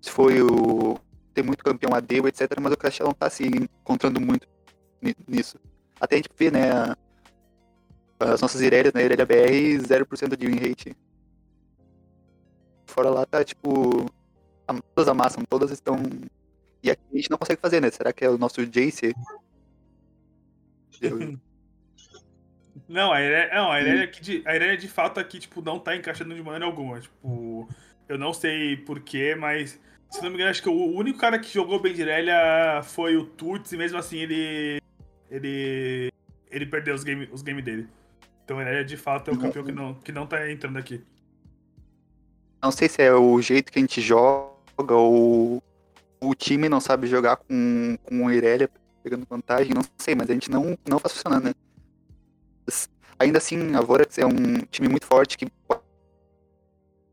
[0.00, 0.98] Se foi o
[1.32, 2.58] ter muito campeão AD, etc.
[2.60, 4.46] Mas o Crash não tá se encontrando muito
[5.26, 5.58] nisso.
[5.98, 6.94] Até a gente vê, né,
[8.18, 10.96] as nossas Irélias, né, Irelia BR, 0% de win rate.
[12.86, 14.06] Fora lá tá, tipo,
[14.94, 15.96] todas amassam, todas estão...
[16.82, 17.90] E aqui a gente não consegue fazer, né?
[17.90, 19.14] Será que é o nosso Jace?
[22.88, 25.78] Não, a Irelia, não, a Irelia, aqui de, a Irelia de fato aqui, tipo, não
[25.78, 27.00] tá encaixando de maneira alguma.
[27.00, 27.68] Tipo,
[28.08, 29.78] eu não sei porquê, mas
[30.10, 33.16] se não me engano, acho que o único cara que jogou bem de Irelia foi
[33.16, 34.80] o Tuts, e mesmo assim ele.
[35.30, 36.10] Ele.
[36.50, 37.86] Ele perdeu os games os game dele.
[38.44, 41.00] Então Irelia de fato é o campeão que não, que não tá entrando aqui.
[42.60, 45.62] Não sei se é o jeito que a gente joga ou
[46.20, 48.68] o time não sabe jogar com, com o Irelia
[49.02, 51.54] pegando vantagem, não sei, mas a gente não, não faz funcionando, né?
[53.18, 55.46] Ainda assim, a Vorax é um time muito forte que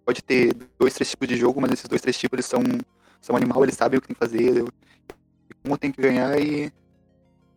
[0.06, 2.62] pode ter dois, três tipos de jogo, mas esses dois, três tipos eles são,
[3.19, 4.63] são animal, eles sabem o que tem que fazer,
[5.63, 6.71] como tem que ganhar e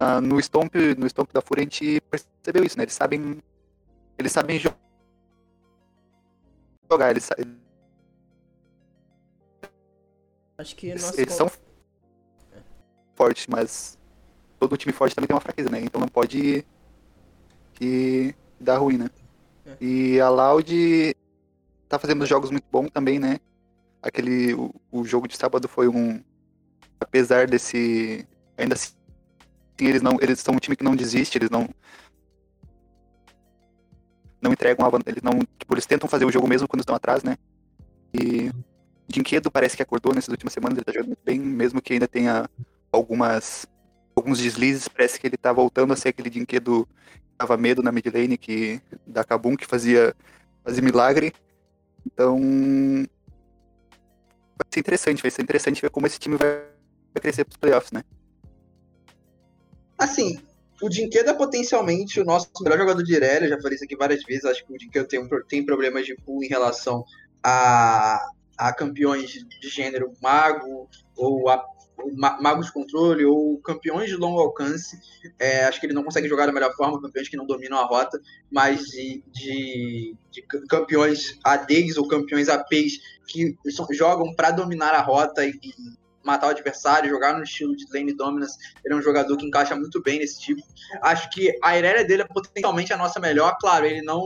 [0.00, 2.84] uh, no Stomp, no Stomp da Fúria a gente percebeu isso, né?
[2.84, 3.38] Eles sabem.
[4.18, 4.78] Eles sabem jogar.
[7.10, 7.30] Eles,
[10.58, 11.48] Acho que eles, eles são
[13.14, 13.99] fortes, mas
[14.60, 15.80] todo time forte também tem uma fraqueza, né?
[15.80, 16.64] Então não pode
[17.74, 19.10] que dar ruim, né?
[19.64, 19.76] É.
[19.80, 21.16] E a Loud
[21.88, 23.40] tá fazendo jogos muito bons também, né?
[24.02, 26.22] Aquele o, o jogo de sábado foi um
[27.00, 28.92] apesar desse ainda assim
[29.80, 31.66] eles não eles são um time que não desiste, eles não
[34.42, 37.22] não entregam a eles não tipo, eles tentam fazer o jogo mesmo quando estão atrás,
[37.22, 37.36] né?
[38.12, 38.50] E
[39.08, 42.48] Dinquedo parece que acordou nessas últimas semanas, ele tá jogando bem, mesmo que ainda tenha
[42.92, 43.66] algumas
[44.14, 47.92] alguns deslizes, parece que ele tá voltando a ser aquele Dinquedo que dava medo na
[47.92, 50.14] mid lane que da Kabum que fazia
[50.64, 51.32] fazia milagre.
[52.06, 52.38] Então
[54.56, 56.64] vai ser interessante, vai ser interessante ver como esse time vai
[57.20, 58.02] crescer pros playoffs, né?
[59.98, 60.38] Assim,
[60.80, 64.22] o Dinquedo é potencialmente o nosso melhor jogador de Irelia, já falei isso aqui várias
[64.24, 67.04] vezes, acho que o Dinquedo tem, um tem problemas de pool em relação
[67.42, 71.62] a, a campeões de gênero mago, ou a
[72.40, 74.98] magos de controle, ou campeões de longo alcance,
[75.38, 77.84] É, acho que ele não consegue jogar da melhor forma, campeões que não dominam a
[77.84, 83.56] rota, mas de, de, de ca- campeões ADs ou campeões APs que
[83.92, 88.12] jogam para dominar a rota e, e matar o adversário, jogar no estilo de lane
[88.14, 90.62] dominance, ele é um jogador que encaixa muito bem nesse tipo.
[91.02, 93.56] Acho que a Irelia dele é potencialmente a nossa melhor.
[93.58, 94.20] Claro, ele não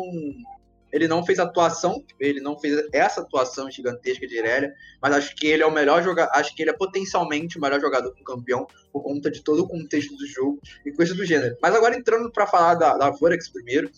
[0.95, 5.45] ele não fez atuação, ele não fez essa atuação gigantesca de Irelia, mas acho que
[5.49, 8.65] ele é o melhor jogador, acho que ele é potencialmente o melhor jogador com campeão
[8.93, 11.57] por conta de todo o contexto do jogo e coisa do gênero.
[11.61, 13.13] Mas agora entrando para falar da, da
[13.53, 13.91] primeiro,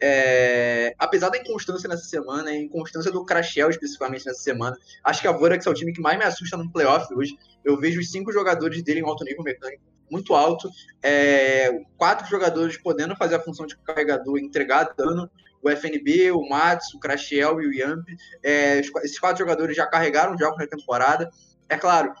[0.00, 5.28] é, apesar da inconstância nessa semana, a inconstância do Crashel especificamente nessa semana, acho que
[5.28, 7.36] a Vorax é o time que mais me assusta no playoff hoje.
[7.62, 10.70] Eu vejo os cinco jogadores dele em alto nível mecânico muito alto,
[11.02, 15.30] é, quatro jogadores podendo fazer a função de carregador entregar dano.
[15.62, 18.06] O FNB, o Mats, o Crashel e o Yamp.
[18.42, 21.30] É, esses quatro jogadores já carregaram jogos na temporada.
[21.68, 22.14] É claro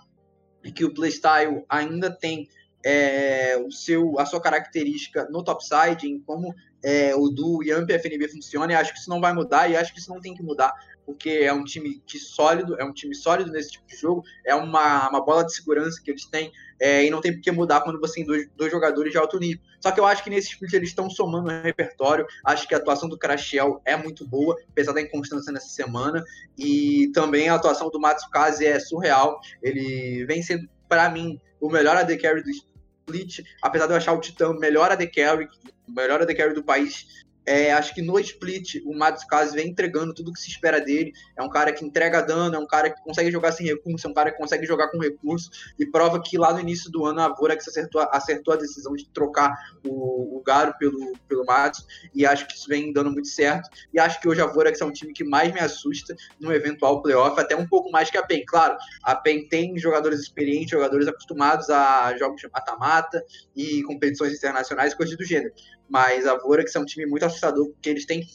[0.74, 2.48] que o playstyle ainda tem
[2.84, 7.94] é, o seu, a sua característica no topside, em como é, o duo Yamp e
[7.94, 10.34] FNB funciona, e acho que isso não vai mudar, e acho que isso não tem
[10.34, 10.72] que mudar,
[11.08, 14.54] porque é um time que sólido, é um time sólido nesse tipo de jogo, é
[14.54, 17.80] uma, uma bola de segurança que eles têm, é, e não tem por que mudar
[17.80, 19.58] quando você tem dois, dois jogadores de alto nível.
[19.80, 22.76] Só que eu acho que nesse split eles estão somando no repertório, acho que a
[22.76, 26.22] atuação do Crashel é muito boa, apesar da inconstância nessa semana,
[26.58, 31.96] e também a atuação do Matsukaze é surreal, ele vem sendo, para mim, o melhor
[31.96, 35.48] AD Carry do split, apesar de eu achar o Titã melhor AD Carry,
[35.88, 40.32] melhor AD Carry do país, é, acho que no split o Matsukaze vem entregando tudo
[40.32, 41.12] que se espera dele.
[41.34, 44.10] É um cara que entrega dano, é um cara que consegue jogar sem recurso, é
[44.10, 47.22] um cara que consegue jogar com recurso e prova que lá no início do ano
[47.22, 52.26] a Vorax acertou, acertou a decisão de trocar o, o Garo pelo, pelo Matsu e
[52.26, 53.70] acho que isso vem dando muito certo.
[53.94, 57.00] E acho que hoje a Vorax é um time que mais me assusta no eventual
[57.00, 58.44] playoff, até um pouco mais que a PEN.
[58.46, 63.24] Claro, a PEN tem jogadores experientes, jogadores acostumados a jogos de mata-mata
[63.56, 65.54] e competições internacionais, coisas do gênero
[65.88, 68.26] mas a Vorax é um time muito assustador, porque eles têm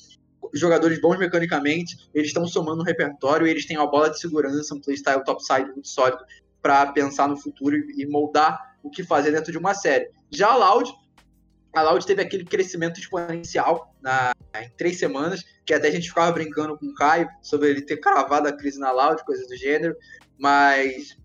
[0.54, 4.82] jogadores bons mecanicamente, eles estão somando um repertório, eles têm uma bola de segurança, um
[4.82, 6.24] playstyle topside muito sólido
[6.62, 10.10] para pensar no futuro e moldar o que fazer dentro de uma série.
[10.30, 10.94] Já a Loud,
[11.74, 16.32] a Loud teve aquele crescimento exponencial na, em três semanas, que até a gente ficava
[16.32, 19.96] brincando com o Caio sobre ele ter cravado a crise na Loud, coisas do gênero,
[20.38, 21.18] mas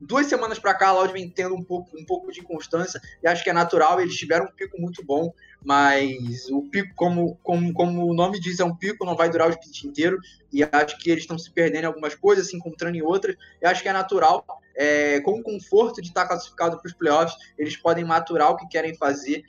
[0.00, 3.28] duas semanas para cá a Loud vem tendo um pouco, um pouco de inconstância e
[3.28, 5.32] acho que é natural, eles tiveram um pico muito bom,
[5.64, 9.48] mas o pico, como, como, como o nome diz, é um pico, não vai durar
[9.48, 10.18] o split inteiro,
[10.52, 13.66] e acho que eles estão se perdendo em algumas coisas, se encontrando em outras, e
[13.66, 14.44] acho que é natural,
[14.76, 18.68] é, com o conforto de estar classificado para os playoffs, eles podem maturar o que
[18.68, 19.42] querem fazer,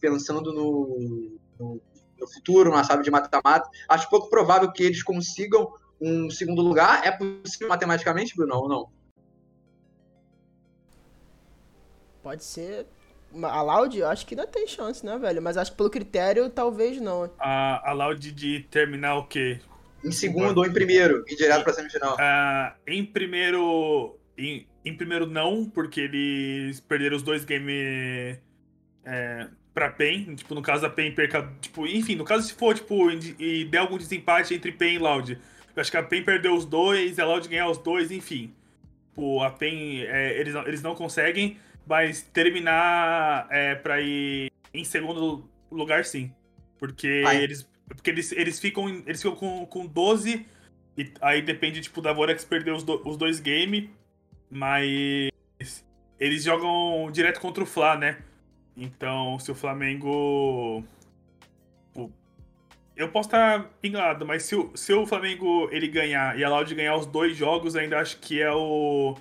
[0.00, 0.98] pensando no,
[1.58, 1.80] no,
[2.18, 3.68] no futuro, na chave de mata-mata.
[3.88, 7.06] Acho pouco provável que eles consigam um segundo lugar.
[7.06, 8.88] É possível matematicamente, Bruno, ou não?
[12.26, 12.86] Pode ser.
[13.40, 15.40] A Loud, eu acho que ainda tem chance, né, velho?
[15.40, 17.30] Mas acho que pelo critério, talvez não.
[17.38, 19.60] A, a Loud de terminar o quê?
[20.04, 22.16] Em segundo ou em primeiro, e direto pra semifinal.
[22.18, 24.18] Ah, em primeiro.
[24.36, 28.40] Em, em primeiro não, porque eles perderam os dois games
[29.04, 30.34] é, pra PEN.
[30.34, 31.48] Tipo, no caso a PEN perca.
[31.60, 33.08] Tipo, enfim, no caso se for, tipo,
[33.38, 35.38] e der algum desempate entre PEN e Loud.
[35.76, 38.52] Eu acho que a PEN perdeu os dois, a Loud ganhar os dois, enfim.
[39.10, 44.84] Tipo, a PEN, é, eles, não, eles não conseguem, mas terminar é, pra ir em
[44.84, 46.32] segundo lugar, sim.
[46.78, 47.68] Porque eles.
[47.88, 50.44] Porque eles, eles ficam, eles ficam com, com 12,
[50.98, 53.88] e aí depende, tipo, da Vorax perder os, do- os dois games,
[54.50, 55.30] mas
[56.18, 58.18] eles jogam direto contra o Fla, né?
[58.76, 60.82] Então, se o Flamengo.
[62.96, 66.74] eu posso estar enganado, mas se o, se o Flamengo ele ganhar e a Loud
[66.74, 69.16] ganhar os dois jogos, ainda acho que é o.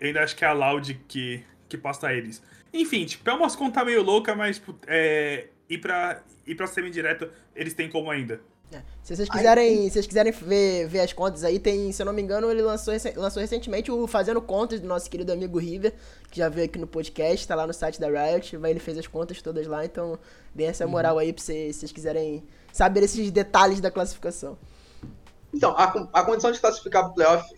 [0.00, 2.42] Ainda acho que é a Loud que, que passa eles.
[2.72, 7.28] Enfim, tipo, é umas contas meio louca, mas tipo, é, ir pra, ir pra semi-direto,
[7.54, 8.40] eles têm como ainda.
[8.72, 8.82] É.
[9.02, 12.12] Se vocês quiserem, se vocês quiserem ver, ver as contas aí, tem, se eu não
[12.12, 15.94] me engano, ele lançou, lançou recentemente o Fazendo Contas do nosso querido amigo River,
[16.30, 18.98] que já veio aqui no podcast, tá lá no site da Riot, vai, ele fez
[18.98, 20.18] as contas todas lá, então
[20.52, 21.20] dê essa moral uhum.
[21.20, 24.58] aí pra vocês, se vocês quiserem saber esses detalhes da classificação.
[25.54, 27.48] Então, a, a condição de classificar para o playoff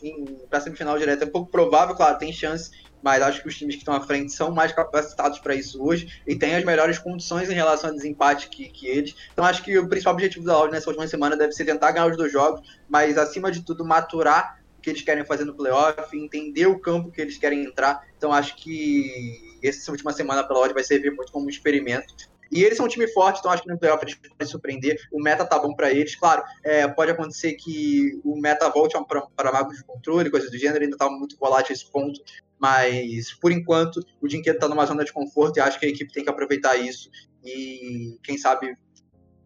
[0.49, 2.71] para semifinal direto é pouco provável, claro, tem chance,
[3.03, 6.23] mas acho que os times que estão à frente são mais capacitados para isso hoje
[6.27, 9.15] e têm as melhores condições em relação a desempate que, que eles.
[9.33, 12.07] Então acho que o principal objetivo da Audi nessa última semana deve ser tentar ganhar
[12.07, 16.17] os dois jogos, mas acima de tudo maturar o que eles querem fazer no playoff,
[16.17, 18.07] entender o campo que eles querem entrar.
[18.17, 22.15] Então acho que essa última semana pela Audi vai servir muito como um experimento
[22.51, 24.97] e eles são um time forte, então acho que no playoff eles podem surpreender.
[25.13, 26.15] O meta tá bom para eles.
[26.15, 28.97] Claro, é, pode acontecer que o meta volte
[29.37, 32.21] para magos de controle, coisas do gênero, ainda tá muito volátil esse ponto.
[32.59, 36.13] Mas, por enquanto, o Dinquedo tá numa zona de conforto e acho que a equipe
[36.13, 37.11] tem que aproveitar isso.
[37.45, 38.77] E, quem sabe,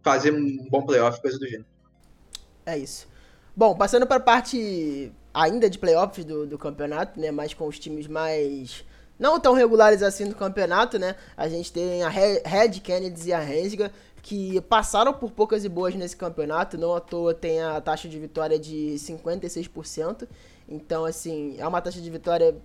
[0.03, 1.67] fazer um bom playoff, coisa do gênero.
[2.65, 3.09] É isso.
[3.55, 7.31] Bom, passando para a parte ainda de playoffs do, do campeonato, né?
[7.31, 8.85] Mais com os times mais
[9.23, 11.15] não tão regulares assim no campeonato, né?
[11.37, 15.95] A gente tem a Red Kennedy e a Rensga, que passaram por poucas e boas
[15.95, 20.27] nesse campeonato, não à toa tem a taxa de vitória de 56%.
[20.69, 22.57] Então, assim, é uma taxa de vitória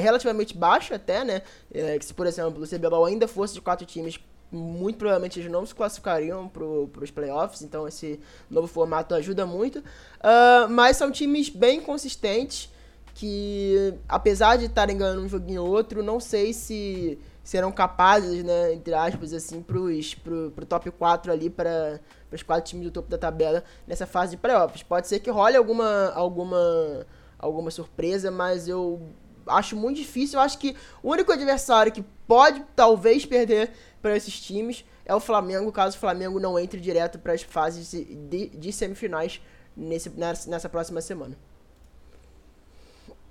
[0.00, 1.42] relativamente baixa até, né?
[1.72, 4.18] É, que se, por exemplo, o CBLOL ainda fosse de quatro times,
[4.50, 8.18] muito provavelmente eles não se classificariam para os playoffs, então esse
[8.50, 9.78] novo formato ajuda muito.
[9.78, 12.70] Uh, mas são times bem consistentes,
[13.16, 18.74] que apesar de estarem ganhando um joguinho ou outro, não sei se serão capazes, né,
[18.74, 21.98] entre aspas, assim, pros, pro, pro top 4 ali, para
[22.30, 24.82] os quatro times do topo da tabela nessa fase de playoffs.
[24.82, 27.06] Pode ser que role alguma, alguma,
[27.38, 29.00] alguma surpresa, mas eu
[29.46, 30.38] acho muito difícil.
[30.38, 35.20] Eu acho que o único adversário que pode talvez perder para esses times é o
[35.20, 37.90] Flamengo, caso o Flamengo não entre direto para as fases
[38.28, 39.40] de, de semifinais
[39.74, 41.34] nesse, nessa, nessa próxima semana.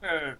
[0.05, 0.37] É,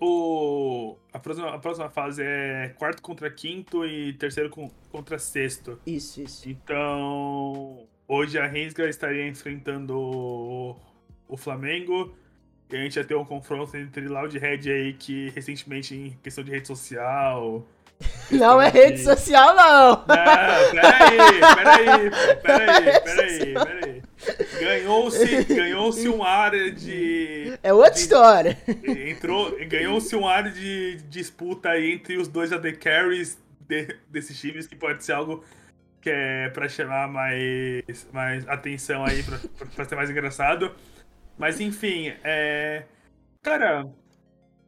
[0.00, 5.78] o, a, próxima, a próxima fase é quarto contra quinto e terceiro com, contra sexto.
[5.86, 6.48] Isso, isso.
[6.48, 10.76] Então, hoje a Rensga estaria enfrentando o,
[11.28, 12.16] o Flamengo.
[12.70, 16.42] E a gente ia ter um confronto entre Loud Red aí, que recentemente, em questão
[16.42, 17.66] de rede social,
[18.30, 19.90] não é rede social, não.
[19.90, 22.10] Não, peraí, peraí,
[22.42, 24.02] peraí, peraí, peraí.
[24.62, 27.58] Ganhou-se ganhou um área de.
[27.62, 28.58] É outra de, história.
[29.10, 34.76] Entrou, ganhou-se um área de disputa entre os dois AD Carries de, desses times, que
[34.76, 35.44] pode ser algo
[36.00, 39.38] que é pra chamar mais, mais atenção aí, pra,
[39.74, 40.74] pra ser mais engraçado.
[41.38, 42.84] Mas enfim, é.
[43.42, 43.88] Cara,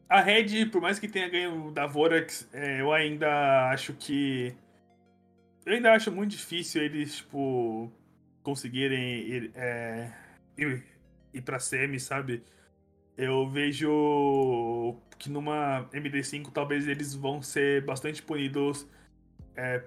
[0.08, 4.54] a Red, por mais que tenha ganho da Vorax, é, eu ainda acho que.
[5.64, 7.90] Eu ainda acho muito difícil eles, tipo,
[8.44, 10.12] conseguirem ir, é,
[10.56, 10.84] ir,
[11.32, 12.44] ir pra semi, sabe?
[13.16, 18.86] Eu vejo que numa MD5 talvez eles vão ser bastante punidos
[19.56, 19.82] é,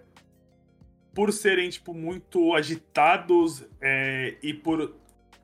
[1.13, 4.95] por serem, tipo, muito agitados é, e por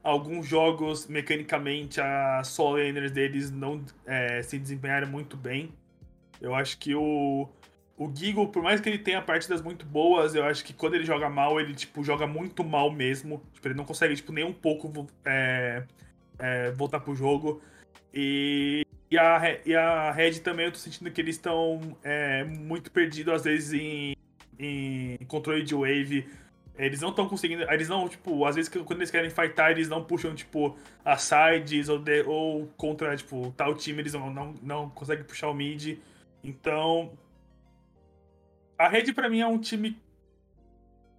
[0.03, 5.73] alguns jogos, mecanicamente, as solo laners deles não é, se desempenharam muito bem.
[6.41, 7.47] Eu acho que o,
[7.97, 11.05] o Gigo, por mais que ele tenha partidas muito boas, eu acho que quando ele
[11.05, 13.41] joga mal, ele, tipo, joga muito mal mesmo.
[13.53, 15.83] Tipo, ele não consegue, tipo, nem um pouco é,
[16.39, 17.61] é, voltar pro jogo.
[18.13, 22.91] E, e, a, e a Red também, eu tô sentindo que eles estão é, muito
[22.91, 24.15] perdidos, às vezes, em,
[24.59, 26.27] em controle de wave
[26.77, 27.63] eles não estão conseguindo.
[27.71, 30.75] Eles não, tipo, às vezes quando eles querem fightar, eles não puxam, tipo,
[31.05, 35.49] as sides ou, de, ou contra, tipo, tal time, eles não, não, não conseguem puxar
[35.49, 35.97] o mid.
[36.43, 37.11] Então.
[38.83, 39.97] A Red para mim é um time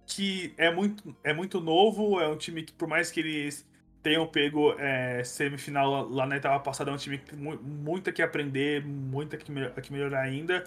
[0.05, 3.67] que é muito, é muito novo, é um time que, por mais que eles
[4.03, 8.21] tenham pego é, semifinal lá na etapa passada, é um time que tem muito que
[8.21, 10.63] aprender, muito que, que melhorar ainda.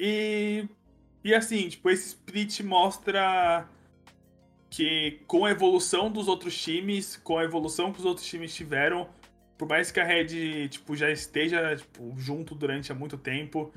[0.00, 0.66] E,
[1.22, 3.68] e assim, tipo, esse split mostra
[4.70, 9.10] que com a evolução dos outros times, com a evolução que os outros times tiveram,
[9.58, 13.70] por mais que a Red tipo, já esteja tipo, junto durante há muito tempo,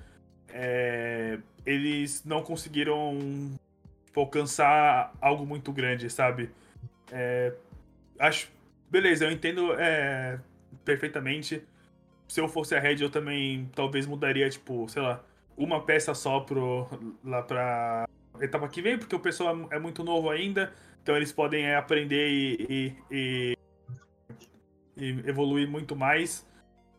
[0.48, 3.20] é, eles não conseguiram
[4.06, 6.50] tipo, alcançar algo muito grande, sabe?
[7.12, 7.54] É,
[8.18, 8.50] acho.
[8.90, 10.40] Beleza, eu entendo é,
[10.86, 11.62] perfeitamente.
[12.26, 15.22] Se eu fosse a Red, eu também talvez mudaria, tipo, sei lá,
[15.58, 16.88] uma peça só pro,
[17.22, 18.08] lá pra
[18.40, 22.30] etapa que vem, porque o pessoal é muito novo ainda Então eles podem é, aprender
[22.30, 23.58] e, e, e,
[24.96, 26.48] e evoluir muito mais.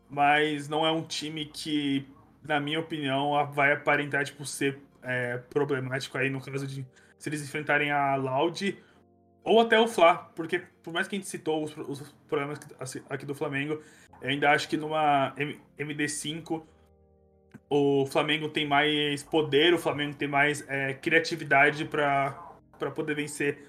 [0.07, 2.07] Mas não é um time que,
[2.43, 6.85] na minha opinião, vai aparentar tipo, ser é, problemático aí no caso de
[7.17, 8.77] se eles enfrentarem a Loud
[9.43, 12.59] ou até o Fla, porque por mais que a gente citou os, os problemas
[13.09, 13.81] aqui do Flamengo,
[14.21, 15.33] ainda acho que numa
[15.77, 16.63] MD5
[17.69, 23.67] o Flamengo tem mais poder, o Flamengo tem mais é, criatividade para poder vencer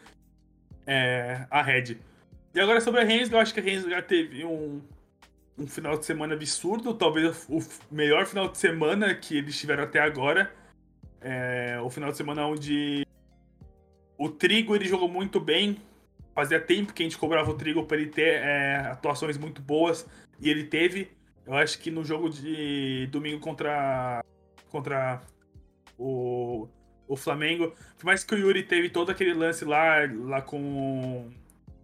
[0.86, 1.98] é, a Red.
[2.54, 4.80] E agora sobre a Rensga, eu acho que a Rensga teve um,
[5.60, 10.00] um final de semana absurdo, talvez o melhor final de semana que eles tiveram até
[10.00, 10.50] agora.
[11.20, 13.06] É, o final de semana onde
[14.16, 15.76] o Trigo ele jogou muito bem.
[16.34, 20.08] Fazia tempo que a gente cobrava o Trigo para ele ter é, atuações muito boas
[20.40, 21.10] e ele teve.
[21.46, 24.24] Eu acho que no jogo de domingo contra,
[24.70, 25.20] contra
[25.98, 26.68] o,
[27.06, 31.30] o Flamengo, por mais que o Yuri teve todo aquele lance lá, lá com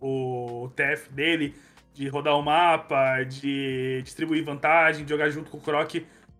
[0.00, 1.54] o TF dele,
[1.96, 5.94] de rodar o mapa, de distribuir vantagem, de jogar junto com o Croc,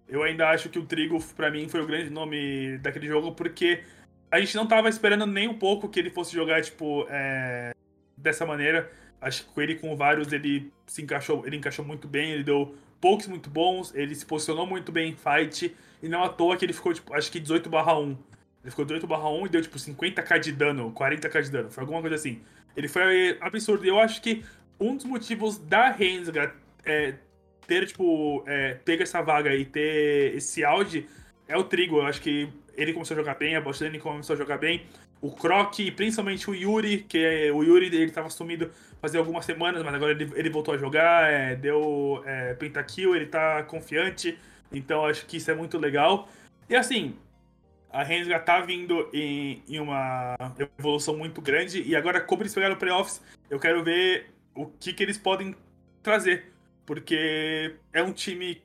[0.06, 3.82] eu ainda acho que o Trigo, para mim, foi o grande nome daquele jogo, porque
[4.30, 7.72] a gente não tava esperando nem um pouco que ele fosse jogar, tipo, é,
[8.16, 8.90] dessa maneira.
[9.18, 12.76] Acho que com ele com vários ele se encaixou, ele encaixou muito bem, ele deu
[13.00, 16.66] poucos muito bons, ele se posicionou muito bem em fight, e não à toa que
[16.66, 18.10] ele ficou, tipo, acho que 18 barra 1.
[18.62, 21.80] Ele ficou 18 barra 1 e deu, tipo, 50k de dano, 40k de dano, foi
[21.82, 22.42] alguma coisa assim.
[22.76, 24.44] Ele foi absurdo, e eu acho que
[24.80, 26.54] um dos motivos da Rensga
[26.84, 27.14] é,
[27.66, 31.08] ter, tipo, é, pego essa vaga e ter esse auge
[31.48, 31.98] é o Trigo.
[31.98, 34.84] Eu acho que ele começou a jogar bem, a Boslane começou a jogar bem.
[35.20, 38.70] O Croc, principalmente o Yuri, que é, o Yuri ele tava sumido
[39.00, 43.26] fazia algumas semanas, mas agora ele, ele voltou a jogar, é, deu é, pentakill, ele
[43.26, 44.38] tá confiante,
[44.72, 46.28] então acho que isso é muito legal.
[46.68, 47.14] E assim,
[47.90, 50.34] a Rensga tá vindo em, em, uma
[50.78, 54.26] evolução muito grande, e agora, como eles pegaram playoffs, eu quero ver
[54.56, 55.54] o que, que eles podem
[56.02, 56.52] trazer,
[56.84, 58.62] porque é um time.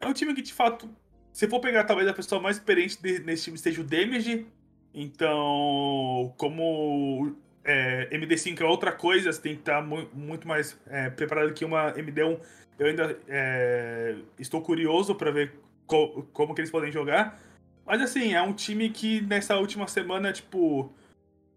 [0.00, 0.88] É um time que de fato,
[1.32, 4.46] se for pegar talvez a pessoa mais experiente nesse time seja o Damage,
[4.94, 10.78] então, como é, MD5 é outra coisa, você tem que estar tá mu muito mais
[10.86, 12.40] é, preparado que uma MD1.
[12.78, 15.52] Eu ainda é, estou curioso para ver
[15.86, 17.40] co como que eles podem jogar.
[17.86, 20.92] Mas assim, é um time que nessa última semana, tipo,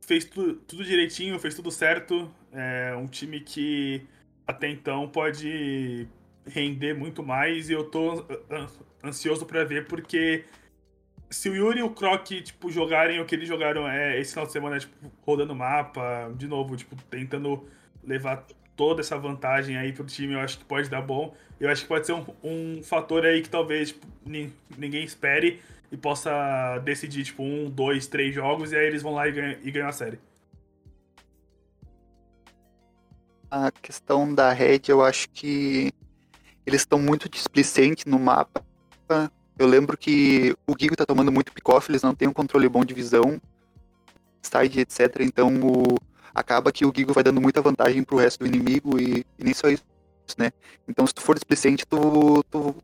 [0.01, 2.31] fez tu tudo direitinho, fez tudo certo.
[2.55, 4.01] É um time que
[4.47, 6.07] até então pode
[6.47, 8.25] render muito mais e eu tô
[9.03, 10.45] ansioso para ver porque
[11.29, 14.45] se o Yuri e o Croc, tipo, jogarem o que eles jogaram é, esse final
[14.45, 17.67] de semana, tipo, rodando mapa, de novo, tipo, tentando
[18.03, 18.45] levar
[18.75, 21.35] toda essa vantagem aí pro time, eu acho que pode dar bom.
[21.59, 24.07] Eu acho que pode ser um, um fator aí que talvez tipo,
[24.77, 29.27] ninguém espere e possa decidir, tipo, um, dois, três jogos e aí eles vão lá
[29.27, 30.19] e ganham, e ganham a série.
[33.57, 35.89] A questão da Red, eu acho que
[36.65, 38.61] eles estão muito displicentes no mapa
[39.57, 42.83] eu lembro que o Gigo tá tomando muito pick-off, eles não têm um controle bom
[42.83, 43.39] de visão,
[44.41, 45.21] side, etc.
[45.21, 45.97] Então o...
[46.33, 49.53] acaba que o Gigo vai dando muita vantagem pro resto do inimigo e, e nem
[49.53, 49.85] só isso,
[50.37, 50.51] né?
[50.87, 52.75] Então se tu for displicente, tu, tu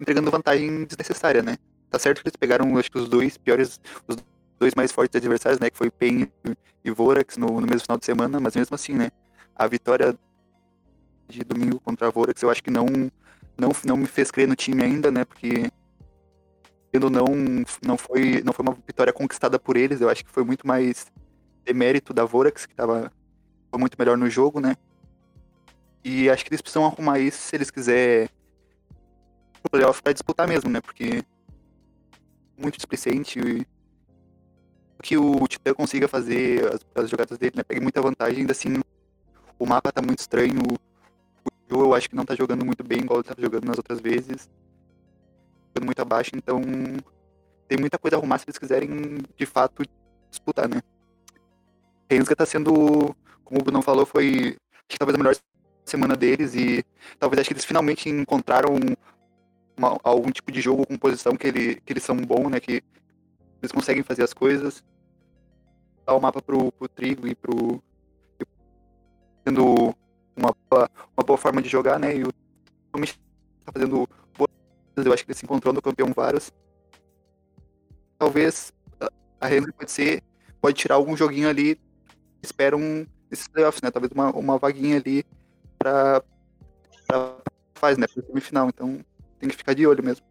[0.00, 1.56] entregando vantagem desnecessária, né?
[1.90, 4.16] Tá certo que eles pegaram, acho que os dois piores, os
[4.62, 5.68] dois mais fortes adversários, né?
[5.68, 6.30] Que foi Pen
[6.84, 9.10] e Vorax no, no mesmo final de semana, mas mesmo assim, né?
[9.56, 10.16] A vitória
[11.28, 12.86] de domingo contra a Vorax, eu acho que não
[13.58, 15.24] não, não me fez crer no time ainda, né?
[15.24, 15.68] Porque
[16.92, 17.26] tendo não
[17.84, 21.06] não foi não foi uma vitória conquistada por eles, eu acho que foi muito mais
[21.64, 23.10] demérito da Vorax que estava
[23.76, 24.76] muito melhor no jogo, né?
[26.04, 28.28] E acho que eles precisam arrumar isso se eles quiserem
[29.64, 30.80] o playoff para disputar mesmo, né?
[30.80, 31.24] Porque
[32.56, 33.66] muito displicente
[35.02, 37.64] que o Titã consiga fazer as, as jogadas dele, né?
[37.64, 38.80] Pegue muita vantagem, ainda assim
[39.58, 40.60] o mapa tá muito estranho,
[41.68, 44.00] Joe eu acho que não tá jogando muito bem, igual ele tava jogando nas outras
[44.00, 44.48] vezes.
[45.68, 46.60] Jogando muito abaixo, então
[47.66, 49.82] tem muita coisa a arrumar se eles quiserem de fato
[50.30, 50.80] disputar, né?
[52.10, 54.56] Rensga tá sendo, como o Bruno falou, foi
[54.98, 55.34] talvez a melhor
[55.84, 56.84] semana deles e
[57.18, 58.74] talvez acho que eles finalmente encontraram
[59.76, 62.60] uma, algum tipo de jogo com posição que, ele, que eles são bons, né?
[62.60, 62.82] Que
[63.62, 64.84] eles conseguem fazer as coisas.
[66.06, 67.82] Dar o mapa pro, pro Trigo e pro.
[69.46, 69.94] Sendo
[70.36, 70.54] uma,
[71.16, 72.16] uma boa forma de jogar, né?
[72.16, 72.32] E o
[72.92, 73.18] Tomic
[73.64, 74.50] tá fazendo boas.
[74.96, 76.52] Eu acho que ele se encontrou no campeão vários.
[78.18, 78.72] Talvez
[79.40, 80.22] a Rennes pode ser.
[80.60, 81.78] Pode tirar algum joguinho ali.
[82.42, 83.90] Espera um esses playoffs, né?
[83.90, 85.24] Talvez uma, uma vaguinha ali
[85.78, 86.22] pra,
[87.06, 87.36] pra
[87.74, 88.06] faz, né?
[88.06, 88.68] Pro semifinal.
[88.68, 89.04] Então
[89.38, 90.24] tem que ficar de olho mesmo.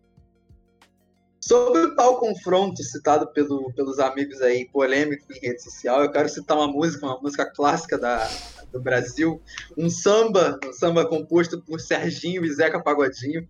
[1.41, 6.29] Sobre o tal confronto citado pelo, pelos amigos aí, polêmico em rede social, eu quero
[6.29, 8.29] citar uma música, uma música clássica da,
[8.71, 9.41] do Brasil,
[9.75, 13.47] um samba, um samba composto por Serginho e Zeca Pagodinho,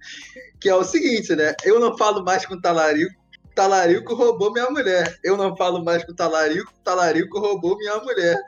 [0.59, 1.53] que é o seguinte, né?
[1.65, 3.21] Eu não falo mais com Talarico,
[3.53, 5.19] Talarico roubou minha mulher.
[5.23, 8.39] Eu não falo mais com Talarico, Talarico roubou minha mulher.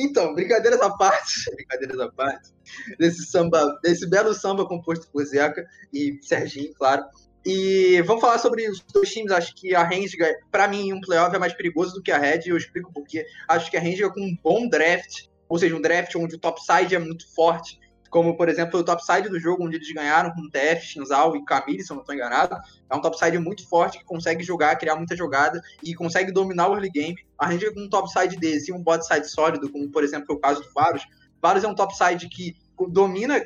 [0.00, 2.50] Então, brincadeiras à parte, brincadeiras à parte,
[2.98, 7.04] desse samba, desse belo samba composto por Zeca e Serginho, claro.
[7.44, 9.30] E vamos falar sobre os dois times.
[9.30, 12.40] Acho que a Rangers, para mim, um playoff é mais perigoso do que a Red.
[12.46, 13.26] E eu explico por quê.
[13.46, 16.94] Acho que a Rangers com um bom draft, ou seja, um draft onde o topside
[16.94, 17.78] é muito forte,
[18.08, 21.82] como por exemplo o topside do jogo, onde eles ganharam com TF, Shinzal e Camille,
[21.82, 22.56] se eu não estou enganado.
[22.88, 26.72] É um topside muito forte que consegue jogar, criar muita jogada e consegue dominar o
[26.72, 27.18] early game.
[27.38, 30.38] A Ranger com um topside desse e um botside sólido, como por exemplo é o
[30.38, 31.02] caso do Varus.
[31.42, 32.56] Varus é um topside que
[32.88, 33.44] domina,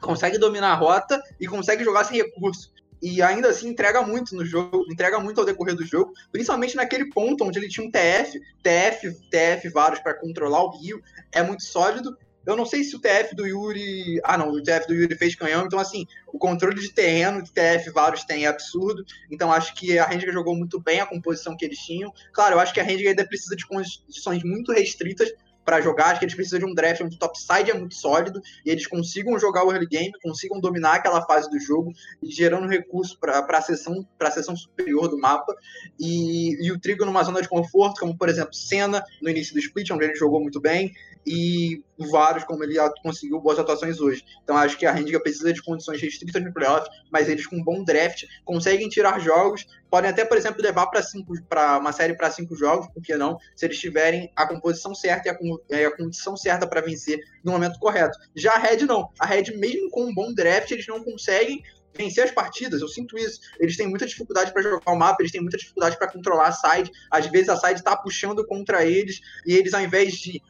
[0.00, 4.44] consegue dominar a rota e consegue jogar sem recurso e ainda assim entrega muito no
[4.44, 8.40] jogo, entrega muito ao decorrer do jogo, principalmente naquele ponto onde ele tinha um TF,
[8.62, 11.00] TF, TF vários para controlar o Rio,
[11.32, 12.16] é muito sólido.
[12.46, 14.20] Eu não sei se o TF do Yuri.
[14.24, 17.52] Ah, não, o TF do Yuri fez canhão, então assim, o controle de terreno que
[17.52, 19.04] TF vários tem é absurdo.
[19.30, 22.10] Então acho que a Rendiga jogou muito bem a composição que eles tinham.
[22.32, 25.30] Claro, eu acho que a Rendiga ainda precisa de condições muito restritas
[25.68, 26.06] para jogar.
[26.06, 28.86] Acho que eles precisam de um draft onde o topside é muito sólido e eles
[28.86, 31.92] consigam jogar o early game, consigam dominar aquela fase do jogo,
[32.22, 35.54] gerando recurso para a seção, a seção superior do mapa.
[36.00, 39.60] E, e o Trigo numa zona de conforto, como por exemplo Senna no início do
[39.60, 40.90] split, onde ele jogou muito bem,
[41.26, 44.24] e vários, como ele conseguiu boas atuações hoje.
[44.42, 47.64] Então acho que a Rendiga precisa de condições restritas no playoff, mas eles com um
[47.64, 52.14] bom draft conseguem tirar jogos, podem até, por exemplo, levar para cinco para uma série
[52.14, 53.38] para cinco jogos, por que não?
[53.56, 55.36] Se eles tiverem a composição certa
[55.70, 58.18] e a, a condição certa para vencer no momento correto.
[58.34, 59.10] Já a Red não.
[59.18, 61.62] A Red, mesmo com um bom draft, eles não conseguem
[61.94, 63.40] vencer as partidas, eu sinto isso.
[63.58, 66.52] Eles têm muita dificuldade para jogar o mapa, eles têm muita dificuldade para controlar a
[66.52, 66.90] side.
[67.10, 70.40] Às vezes a side está puxando contra eles e eles, ao invés de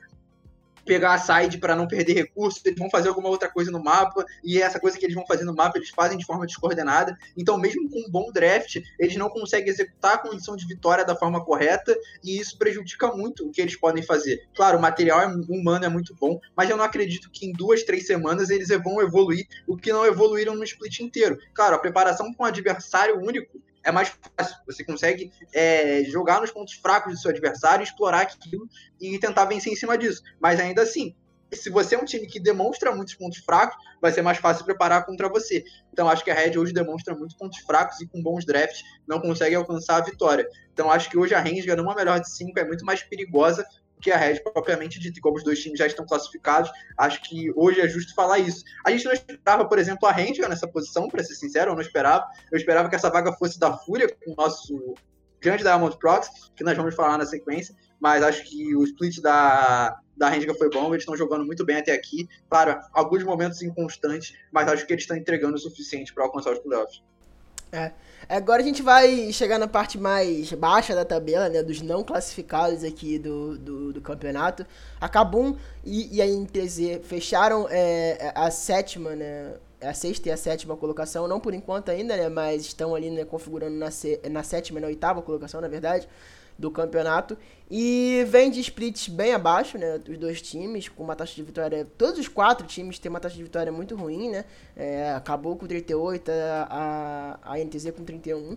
[0.89, 4.25] pegar a side para não perder recursos, eles vão fazer alguma outra coisa no mapa,
[4.43, 7.17] e essa coisa que eles vão fazer no mapa, eles fazem de forma descoordenada.
[7.37, 11.15] Então, mesmo com um bom draft, eles não conseguem executar a condição de vitória da
[11.15, 14.49] forma correta, e isso prejudica muito o que eles podem fazer.
[14.55, 17.83] Claro, o material é, humano é muito bom, mas eu não acredito que em duas,
[17.83, 21.39] três semanas eles vão evoluir o que não evoluíram no split inteiro.
[21.53, 24.57] Claro, a preparação com um adversário único é mais fácil.
[24.67, 28.69] Você consegue é, jogar nos pontos fracos do seu adversário, explorar aquilo
[29.01, 30.23] e tentar vencer em cima disso.
[30.39, 31.15] Mas ainda assim,
[31.53, 35.07] se você é um time que demonstra muitos pontos fracos, vai ser mais fácil preparar
[35.07, 35.65] contra você.
[35.91, 39.21] Então acho que a Red hoje demonstra muitos pontos fracos e com bons drafts não
[39.21, 40.47] consegue alcançar a vitória.
[40.73, 43.67] Então acho que hoje a Rangers numa melhor de 5 é muito mais perigosa
[44.01, 47.81] que a Red propriamente dita, como os dois times já estão classificados, acho que hoje
[47.81, 48.65] é justo falar isso.
[48.85, 51.83] A gente não esperava, por exemplo, a Ranger nessa posição, para ser sincero, eu não
[51.83, 52.27] esperava.
[52.51, 54.95] Eu esperava que essa vaga fosse da Fúria, com o nosso
[55.41, 59.99] grande Diamond Prox, que nós vamos falar na sequência, mas acho que o split da,
[60.17, 62.29] da Ranger foi bom, eles estão jogando muito bem até aqui.
[62.49, 66.59] Claro, alguns momentos inconstantes, mas acho que eles estão entregando o suficiente para alcançar os
[66.59, 67.03] playoffs.
[67.73, 67.93] É.
[68.29, 71.63] Agora a gente vai chegar na parte mais baixa da tabela, né?
[71.63, 74.67] Dos não classificados aqui do, do, do campeonato.
[75.01, 79.55] A Kabum e, e a NTZ fecharam é, a sétima, né?
[79.81, 82.29] A sexta e a sétima colocação, não por enquanto ainda, né?
[82.29, 83.89] Mas estão ali né, configurando na,
[84.31, 86.09] na sétima e na oitava colocação, na verdade
[86.59, 87.39] do campeonato.
[87.71, 90.01] E vem de splits bem abaixo, né?
[90.09, 91.87] Os dois times, com uma taxa de vitória.
[91.97, 94.45] Todos os quatro times têm uma taxa de vitória muito ruim, né?
[94.75, 96.31] É, acabou com 38,
[96.69, 98.57] a, a NTZ com 31.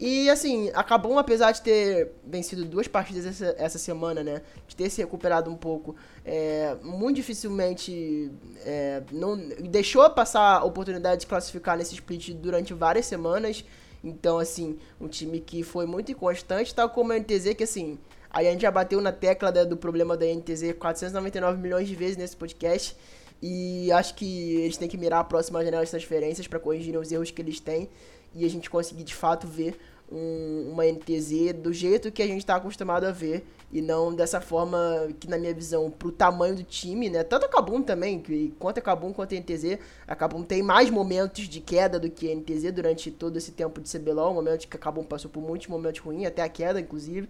[0.00, 4.42] E assim, acabou, apesar de ter vencido duas partidas essa, essa semana, né?
[4.66, 8.30] De ter se recuperado um pouco, é, muito dificilmente
[8.64, 13.64] é, não deixou passar a oportunidade de classificar nesse split durante várias semanas.
[14.02, 17.98] Então, assim, um time que foi muito inconstante, tal como a NTZ, que assim,
[18.30, 22.16] aí a gente já bateu na tecla do problema da NTZ 499 milhões de vezes
[22.16, 22.96] nesse podcast.
[23.40, 27.12] E acho que eles têm que mirar a próxima janela de transferências para corrigirem os
[27.12, 27.88] erros que eles têm
[28.34, 29.78] e a gente conseguir de fato ver
[30.10, 34.40] um, uma NTZ do jeito que a gente está acostumado a ver e não dessa
[34.40, 34.78] forma
[35.20, 37.22] que, na minha visão, pro tamanho do time, né?
[37.22, 40.88] Tanto a Kabum também, que quanto a Kabum quanto a NTZ, a Kabum tem mais
[40.88, 44.76] momentos de queda do que a NTZ durante todo esse tempo de CBLOL, momentos que
[44.76, 47.28] a Kabum passou por muitos momentos ruins, até a queda, inclusive.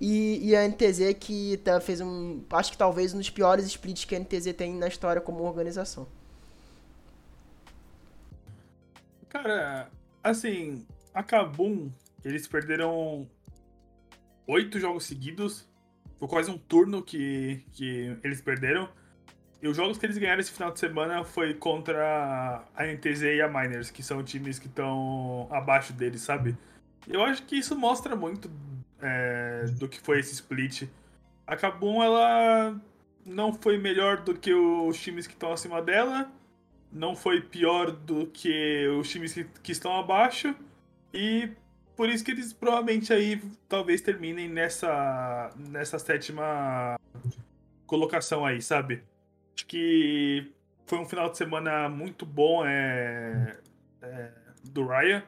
[0.00, 2.42] E, e a NTZ que tá, fez um.
[2.50, 6.06] Acho que talvez um dos piores splits que a NTZ tem na história como organização.
[9.28, 9.88] Cara,
[10.22, 11.90] assim, a Kabum,
[12.24, 13.28] eles perderam
[14.46, 15.68] oito jogos seguidos.
[16.18, 18.88] Foi quase um turno que, que eles perderam.
[19.60, 23.40] E os jogos que eles ganharam esse final de semana foi contra a NTZ e
[23.40, 26.56] a Miners, que são times que estão abaixo deles, sabe?
[27.06, 28.50] Eu acho que isso mostra muito
[29.00, 30.88] é, do que foi esse split.
[31.46, 32.76] A Kabum, ela
[33.24, 36.30] não foi melhor do que os times que estão acima dela,
[36.92, 40.54] não foi pior do que os times que, que estão abaixo,
[41.14, 41.50] e
[41.96, 46.98] por isso que eles provavelmente aí talvez terminem nessa, nessa sétima
[47.86, 49.02] colocação aí, sabe?
[49.54, 50.50] Acho que
[50.86, 53.56] foi um final de semana muito bom é,
[54.02, 54.30] é,
[54.64, 55.22] do Ryan.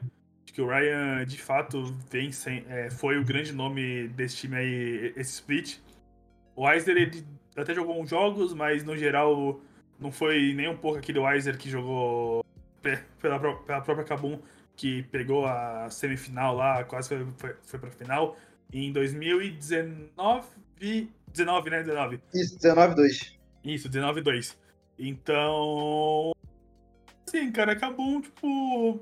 [0.45, 4.57] Acho que o Ryan, de fato, vem sem, é, foi o grande nome desse time
[4.57, 5.79] aí, esse split.
[6.57, 7.25] O Weiser, ele
[7.57, 9.61] até jogou uns jogos, mas no geral
[9.99, 12.45] não foi nem um pouco aquele Weiser que jogou
[13.21, 14.39] pela, pela própria Kabum
[14.77, 18.37] que pegou a semifinal lá, quase foi, foi, foi pra final.
[18.73, 20.47] em 2019.
[21.33, 21.83] 19, né?
[21.83, 22.21] 19.
[22.35, 23.33] Isso, 19-2.
[23.65, 24.57] Isso, 19-2.
[24.99, 26.33] Então.
[27.27, 29.01] Assim, cara, acabou, tipo.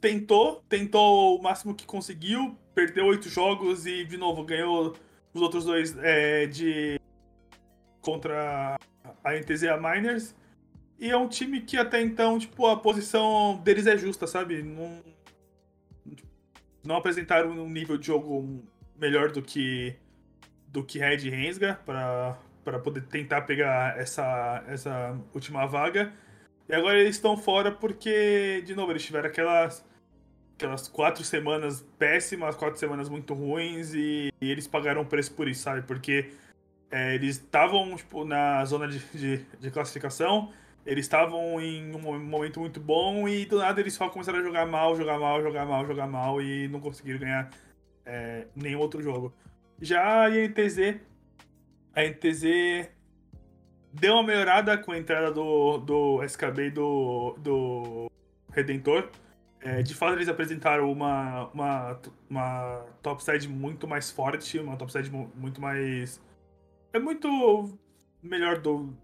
[0.00, 4.94] Tentou, tentou o máximo que conseguiu, perdeu oito jogos e, de novo, ganhou
[5.32, 7.00] os outros dois é, de.
[8.00, 8.78] contra
[9.24, 10.34] a NTZ Miners.
[10.98, 14.62] E é um time que até então, tipo, a posição deles é justa, sabe?
[14.62, 15.02] Não,
[16.82, 18.64] não apresentaram um nível de jogo
[18.98, 19.94] melhor do que
[20.68, 26.12] do que Red Rensga para poder tentar pegar essa, essa última vaga.
[26.68, 29.84] E agora eles estão fora porque, de novo, eles tiveram aquelas,
[30.54, 35.48] aquelas quatro semanas péssimas, quatro semanas muito ruins e, e eles pagaram o preço por
[35.48, 35.82] isso, sabe?
[35.82, 36.30] Porque
[36.90, 40.52] é, eles estavam tipo, na zona de, de, de classificação
[40.86, 44.64] eles estavam em um momento muito bom e do nada eles só começaram a jogar
[44.66, 47.50] mal, jogar mal, jogar mal, jogar mal e não conseguiram ganhar
[48.04, 49.34] é, nenhum outro jogo.
[49.82, 51.00] Já a NTZ,
[51.92, 52.88] a NTZ
[53.92, 58.10] deu uma melhorada com a entrada do, do SKB e do, do
[58.52, 59.10] Redentor.
[59.60, 65.60] É, de fato, eles apresentaram uma, uma, uma topside muito mais forte, uma topside muito
[65.60, 66.22] mais.
[66.92, 67.76] É muito
[68.22, 68.96] melhor do,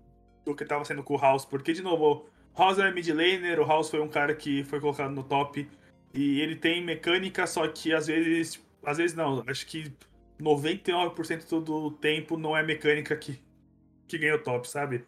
[0.44, 3.60] do que estava sendo com o House, porque, de novo, o House é mid laner,
[3.60, 5.68] o House foi um cara que foi colocado no top,
[6.14, 9.92] e ele tem mecânica, só que às vezes, às vezes não, acho que
[10.40, 13.40] 99% do tempo não é mecânica que,
[14.06, 15.04] que ganha o top, sabe?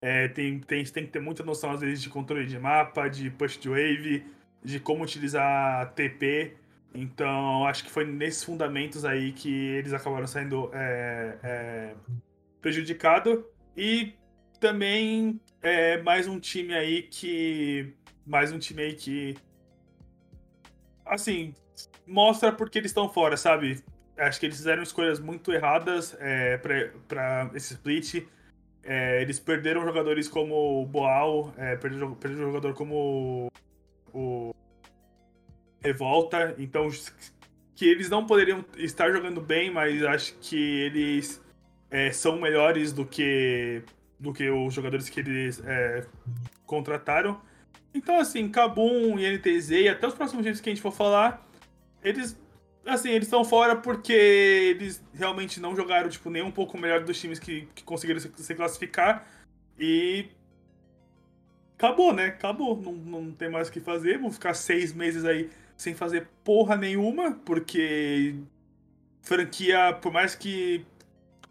[0.00, 3.30] É, tem, tem, tem que ter muita noção, às vezes, de controle de mapa, de
[3.30, 4.24] push de wave,
[4.62, 6.56] de como utilizar TP.
[6.94, 11.94] Então, acho que foi nesses fundamentos aí que eles acabaram sendo é, é,
[12.60, 13.44] prejudicados.
[13.76, 14.14] E
[14.60, 17.94] também é mais um time aí que.
[18.26, 19.36] Mais um time aí que.
[21.04, 21.54] Assim,
[22.06, 23.82] mostra porque eles estão fora, sabe?
[24.16, 28.26] Acho que eles fizeram escolhas muito erradas é, para esse split.
[28.82, 33.50] É, eles perderam jogadores como o Boal, é, perderam, perderam jogador como
[34.12, 34.54] o
[35.80, 36.54] Revolta.
[36.58, 36.88] Então,
[37.74, 41.42] que eles não poderiam estar jogando bem, mas acho que eles
[41.90, 43.82] é, são melhores do que
[44.18, 46.06] do que os jogadores que eles é,
[46.66, 47.40] contrataram.
[47.94, 51.46] Então, assim, Kabum e NTZ e até os próximos times que a gente for falar,
[52.02, 52.38] eles,
[52.86, 57.18] assim, eles estão fora porque eles realmente não jogaram, tipo, nem um pouco melhor dos
[57.18, 59.26] times que, que conseguiram se, se, classificar.
[59.78, 60.26] E
[61.76, 62.26] acabou, né?
[62.26, 62.80] Acabou.
[62.80, 64.18] Não, não tem mais o que fazer.
[64.18, 68.34] Vão ficar seis meses aí sem fazer porra nenhuma, porque
[69.22, 70.84] franquia, por mais que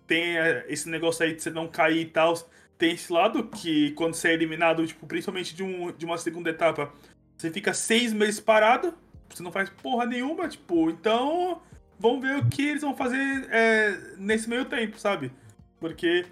[0.08, 2.34] tenha esse negócio aí de você não cair e tal,
[2.78, 6.50] tem esse lado que quando você é eliminado, tipo, principalmente de, um, de uma segunda
[6.50, 6.92] etapa,
[7.36, 8.94] você fica seis meses parado,
[9.30, 11.62] você não faz porra nenhuma, tipo, então
[12.00, 13.18] vamos ver o que eles vão fazer
[13.52, 15.32] é, nesse meio tempo, sabe?
[15.80, 16.26] Porque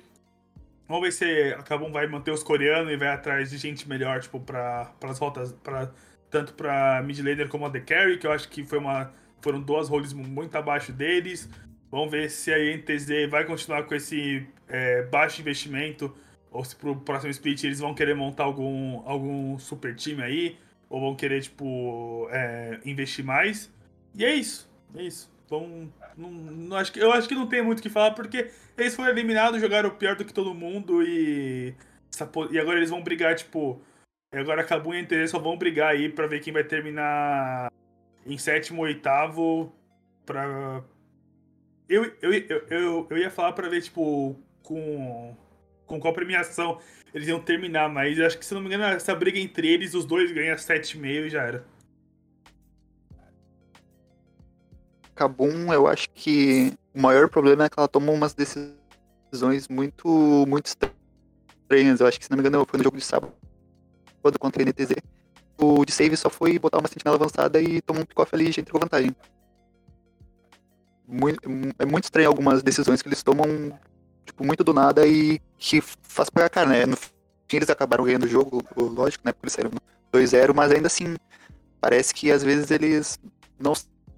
[0.87, 4.39] vamos ver se acabam vai manter os coreanos e vai atrás de gente melhor, tipo,
[4.39, 5.91] para as rotas, pra,
[6.29, 9.11] tanto para mid laner como a The Carry, que eu acho que foi uma,
[9.41, 11.49] foram duas roles muito abaixo deles.
[11.95, 16.13] Vamos ver se a NTZ vai continuar com esse é, baixo investimento
[16.51, 20.57] ou se pro próximo split eles vão querer montar algum, algum super time aí,
[20.89, 23.71] ou vão querer, tipo, é, investir mais.
[24.13, 25.31] E é isso, é isso.
[25.49, 28.51] Vão, não, não, acho que, eu acho que não tem muito o que falar, porque
[28.77, 31.73] eles foram eliminados, jogaram pior do que todo mundo e.
[32.51, 33.81] E agora eles vão brigar, tipo.
[34.33, 37.71] Agora acabou o interesse, só vão brigar aí pra ver quem vai terminar
[38.25, 39.73] em sétimo oitavo.
[40.25, 40.83] Pra.
[41.87, 45.35] Eu, eu, eu, eu, ia falar pra ver, tipo, com
[45.85, 46.79] com qual premiação
[47.13, 50.05] eles iam terminar, mas acho que se não me engano, essa briga entre eles, os
[50.05, 51.65] dois ganham 7,5 e já era.
[55.13, 60.65] Kabum, eu acho que o maior problema é que ela toma umas decisões muito, muito
[60.65, 62.01] estranhas.
[62.01, 63.31] Eu acho que, se não me engano, foi no jogo de sábado
[64.39, 64.95] contra a NTZ.
[65.57, 68.51] O de save só foi botar uma sentinela avançada e tomou um pick-off ali e
[68.51, 69.15] já entregou vantagem.
[71.07, 71.39] Muito,
[71.79, 73.77] é muito estranho algumas decisões que eles tomam,
[74.25, 76.85] tipo, muito do nada e que faz pagar cara, né?
[76.85, 77.11] No fim
[77.51, 79.31] eles acabaram ganhando o jogo, lógico, né?
[79.31, 79.71] Porque eles saíram
[80.11, 81.15] 2-0, mas ainda assim,
[81.79, 83.19] parece que às vezes eles
[83.59, 83.73] não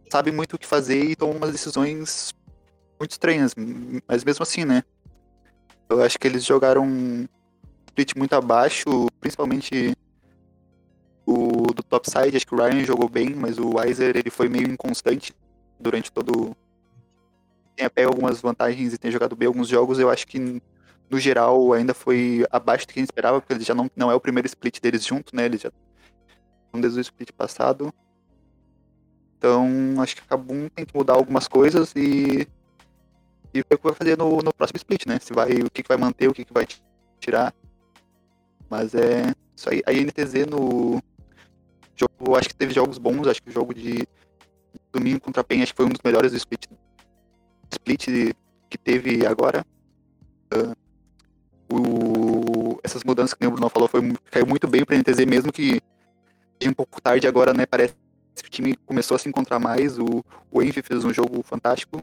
[0.09, 2.33] sabem muito o que fazer e tomam umas decisões
[2.99, 3.53] muito estranhas.
[4.07, 4.83] Mas mesmo assim, né?
[5.89, 7.27] Eu acho que eles jogaram um
[7.87, 8.85] split muito abaixo,
[9.19, 9.95] principalmente
[11.25, 12.37] o do topside.
[12.37, 15.33] Acho que o Ryan jogou bem, mas o Weiser ele foi meio inconstante
[15.79, 16.55] durante todo.
[17.77, 19.99] Tem pego algumas vantagens e tem jogado bem alguns jogos.
[19.99, 20.39] Eu acho que
[21.09, 24.11] no geral ainda foi abaixo do que a gente esperava, porque ele já não, não
[24.11, 25.45] é o primeiro split deles junto, né?
[25.45, 25.71] Ele já
[26.73, 27.93] desde o split passado.
[29.37, 32.47] Então, acho que a Kabum tem que mudar algumas coisas e,
[33.53, 35.19] e ver o que vai fazer no, no próximo split, né?
[35.19, 36.67] Se vai, o que, que vai manter, o que, que vai
[37.19, 37.53] tirar.
[38.69, 39.83] Mas é isso aí.
[39.85, 41.01] A INTZ no
[41.95, 44.07] jogo, acho que teve jogos bons, acho que o jogo de
[44.91, 46.65] domingo contra a PEN acho que foi um dos melhores do split,
[47.71, 48.33] split
[48.69, 49.65] que teve agora.
[50.53, 50.75] Uh,
[51.69, 54.01] o, essas mudanças que o Bruno falou foi,
[54.31, 55.81] caiu muito bem para a NTZ, mesmo que
[56.65, 57.65] um pouco tarde agora, né?
[57.65, 57.93] Parece
[58.35, 59.99] que o time começou a se encontrar mais.
[59.99, 62.01] O, o Envy fez um jogo fantástico.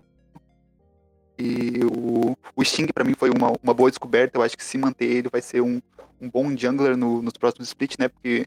[1.39, 4.39] E o, o Sting, para mim, foi uma, uma boa descoberta.
[4.39, 5.81] Eu acho que se manter ele vai ser um,
[6.21, 8.09] um bom jungler no, nos próximos splits, né?
[8.09, 8.47] Porque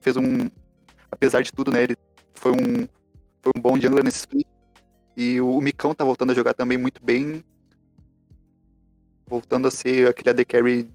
[0.00, 0.48] fez um.
[1.10, 1.82] Apesar de tudo, né?
[1.82, 1.96] Ele
[2.34, 2.88] foi um,
[3.42, 4.46] foi um bom jungler nesse split.
[5.16, 7.42] E o, Micão tá voltando a jogar também muito bem.
[9.26, 10.90] Voltando a ser aquele AD Carry.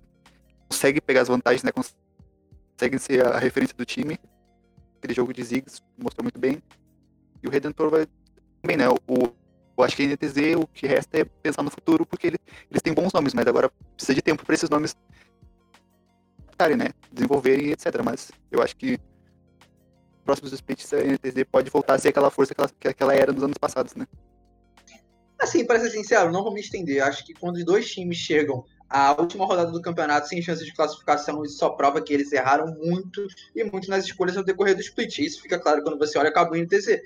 [0.69, 1.71] Consegue pegar as vantagens, né?
[1.71, 4.19] Consegue ser a referência do time
[5.01, 6.61] aquele jogo de Ziggs mostrou muito bem.
[7.41, 8.07] E o Redentor vai
[8.61, 8.87] também, né?
[8.87, 9.33] O,
[9.77, 12.37] eu acho que a NTZ o que resta é pensar no futuro, porque ele,
[12.69, 14.95] eles têm bons nomes, mas agora precisa de tempo para esses nomes
[16.77, 16.89] né?
[17.11, 17.87] Desenvolverem, etc.
[18.05, 18.99] Mas eu acho que
[20.21, 23.31] próximos splits a NTZ pode voltar a ser aquela força que ela, que ela era
[23.31, 24.07] nos anos passados, né?
[25.39, 27.03] Assim, para ser sincero, não vou me estender.
[27.03, 30.73] Acho que quando os dois times chegam a última rodada do campeonato sem chance de
[30.73, 34.81] classificação, isso só prova que eles erraram muito e muito nas escolhas no decorrer do
[34.81, 35.19] split.
[35.19, 36.99] Isso fica claro quando você olha a Cabo NTZ.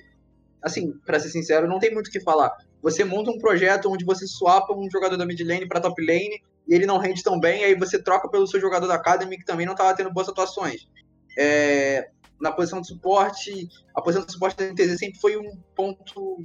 [0.60, 2.52] Assim, para ser sincero, não tem muito o que falar.
[2.82, 6.42] Você monta um projeto onde você swapa um jogador da mid lane para top lane
[6.68, 9.44] e ele não rende tão bem, aí você troca pelo seu jogador da Academy que
[9.44, 10.86] também não estava tendo boas atuações.
[11.38, 12.10] É,
[12.40, 16.38] na posição de suporte, a posição de suporte da NTZ sempre foi um ponto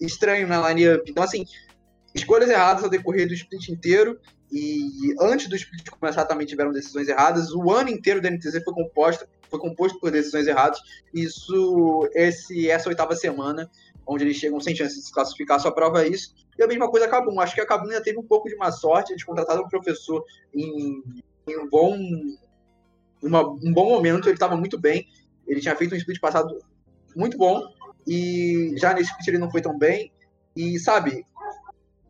[0.00, 1.02] estranho na lineup.
[1.08, 1.44] Então, assim,
[2.14, 4.18] escolhas erradas ao decorrer do split inteiro
[4.50, 7.52] e antes do split começar também tiveram decisões erradas.
[7.52, 10.78] O ano inteiro da NTZ foi composto, foi composto por decisões erradas.
[11.12, 13.70] Isso, esse, essa oitava semana,
[14.06, 16.34] onde eles chegam sem chance de se classificar, só prova isso.
[16.58, 17.40] E a mesma coisa a Cabum.
[17.40, 19.12] Acho que a Cabum ainda teve um pouco de má sorte.
[19.12, 20.24] Eles contrataram um professor
[20.54, 21.02] em,
[21.48, 21.98] em um bom
[23.22, 24.28] uma, um bom momento.
[24.28, 25.06] Ele estava muito bem.
[25.46, 26.58] Ele tinha feito um split passado
[27.14, 27.62] muito bom.
[28.06, 30.12] E já nesse split ele não foi tão bem.
[30.54, 31.24] E, sabe,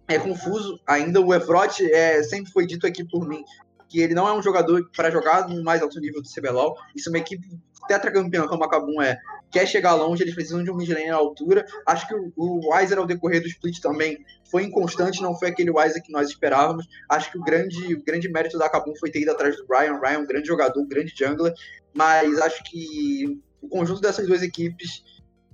[0.09, 1.21] é confuso ainda.
[1.21, 3.45] O Efrot é, sempre foi dito aqui por mim
[3.89, 6.77] que ele não é um jogador para jogar no mais alto nível do CBLOL.
[6.95, 7.47] Isso é uma equipe
[7.87, 9.17] tetracampeã como a Kabum é,
[9.51, 11.65] quer chegar longe, eles precisam de um midlane à altura.
[11.87, 14.19] Acho que o, o Weiser ao decorrer do split também
[14.51, 16.87] foi inconstante, não foi aquele Weiser que nós esperávamos.
[17.09, 20.01] Acho que o grande, o grande mérito da Kabum foi ter ido atrás do Ryan.
[20.01, 21.55] Ryan um grande jogador, um grande jungler,
[21.97, 25.03] mas acho que o conjunto dessas duas equipes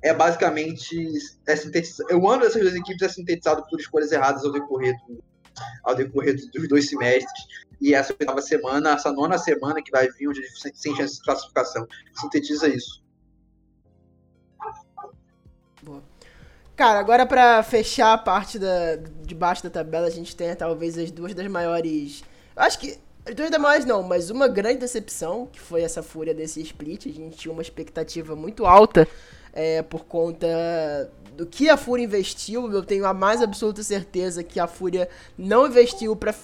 [0.03, 1.09] é basicamente
[1.47, 2.19] é sintetizado.
[2.19, 5.23] O ano dessas duas equipes é sintetizado por escolhas erradas ao decorrer, do,
[5.85, 7.47] ao decorrer dos dois semestres.
[7.81, 10.43] E essa oitava semana, essa nona semana que vai vir, onde
[10.75, 11.87] sem chance de classificação,
[12.21, 13.03] sintetiza isso.
[15.83, 16.03] Boa.
[16.77, 20.99] Cara, agora para fechar a parte da, de baixo da tabela, a gente tem talvez
[20.99, 22.25] as duas das maiores.
[22.57, 22.99] Acho que.
[23.25, 27.07] Duas das maiores não, mas uma grande decepção, que foi essa fúria desse split.
[27.07, 29.07] A gente tinha uma expectativa muito alta
[29.53, 30.49] é, por conta
[31.37, 32.71] do que a Fúria investiu.
[32.73, 35.09] Eu tenho a mais absoluta certeza que a Fúria
[35.39, 36.35] não investiu para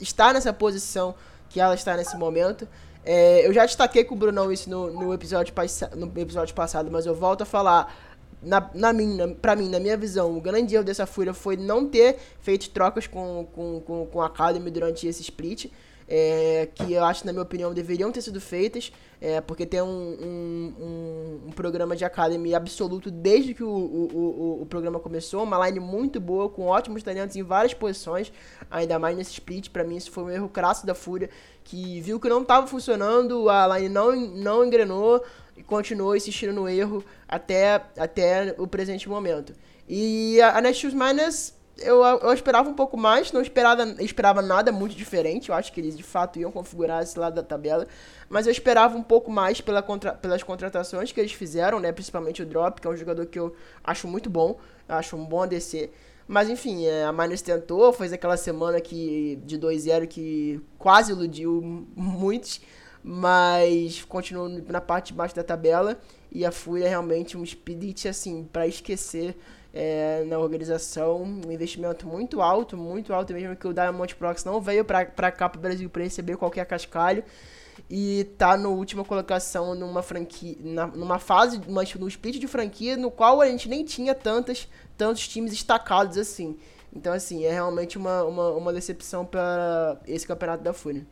[0.00, 1.14] estar nessa posição
[1.50, 2.68] que ela está nesse momento.
[3.04, 5.52] É, eu já destaquei com o Brunão isso no, no, episódio,
[5.96, 8.06] no episódio passado, mas eu volto a falar.
[8.40, 11.88] Na, na minha, pra mim, na minha visão, o grande erro dessa Fúria foi não
[11.88, 15.72] ter feito trocas com, com, com, com a Academy durante esse split
[16.08, 18.90] é, que eu acho, na minha opinião, deveriam ter sido feitas,
[19.20, 24.08] é, porque tem um, um, um, um, programa de Academy absoluto desde que o, o,
[24.14, 28.32] o, o, programa começou, uma line muito boa, com ótimos talentos em várias posições,
[28.70, 31.28] ainda mais nesse split, para mim isso foi um erro crasso da Fúria,
[31.62, 35.22] que viu que não estava funcionando, a line não, não engrenou,
[35.58, 39.52] e continuou insistindo no erro até, até o presente momento.
[39.88, 44.94] E a, a Miners eu, eu esperava um pouco mais, não esperava, esperava nada muito
[44.94, 45.48] diferente.
[45.48, 47.86] Eu acho que eles de fato iam configurar esse lado da tabela.
[48.28, 51.92] Mas eu esperava um pouco mais pela contra, pelas contratações que eles fizeram, né?
[51.92, 54.58] Principalmente o Drop, que é um jogador que eu acho muito bom.
[54.88, 55.90] Acho um bom ADC.
[56.26, 61.86] Mas enfim, é, a Miners tentou, fez aquela semana que, de 2-0 que quase iludiu
[61.96, 62.60] muitos,
[63.02, 65.98] mas continuou na parte de baixo da tabela.
[66.30, 69.34] E a Fúria é realmente um spirit assim, para esquecer
[69.78, 71.22] é, na organização.
[71.22, 75.48] Um investimento muito alto, muito alto mesmo, que o Diamond Prox não veio para cá
[75.48, 77.22] para o Brasil para receber qualquer cascalho.
[77.88, 80.56] E tá na última colocação numa franquia,
[80.94, 85.28] numa fase, numa, no split de franquia, no qual a gente nem tinha tantas, tantos
[85.28, 86.58] times destacados assim.
[86.92, 91.06] Então, assim, é realmente uma, uma, uma decepção para esse campeonato da Fúria.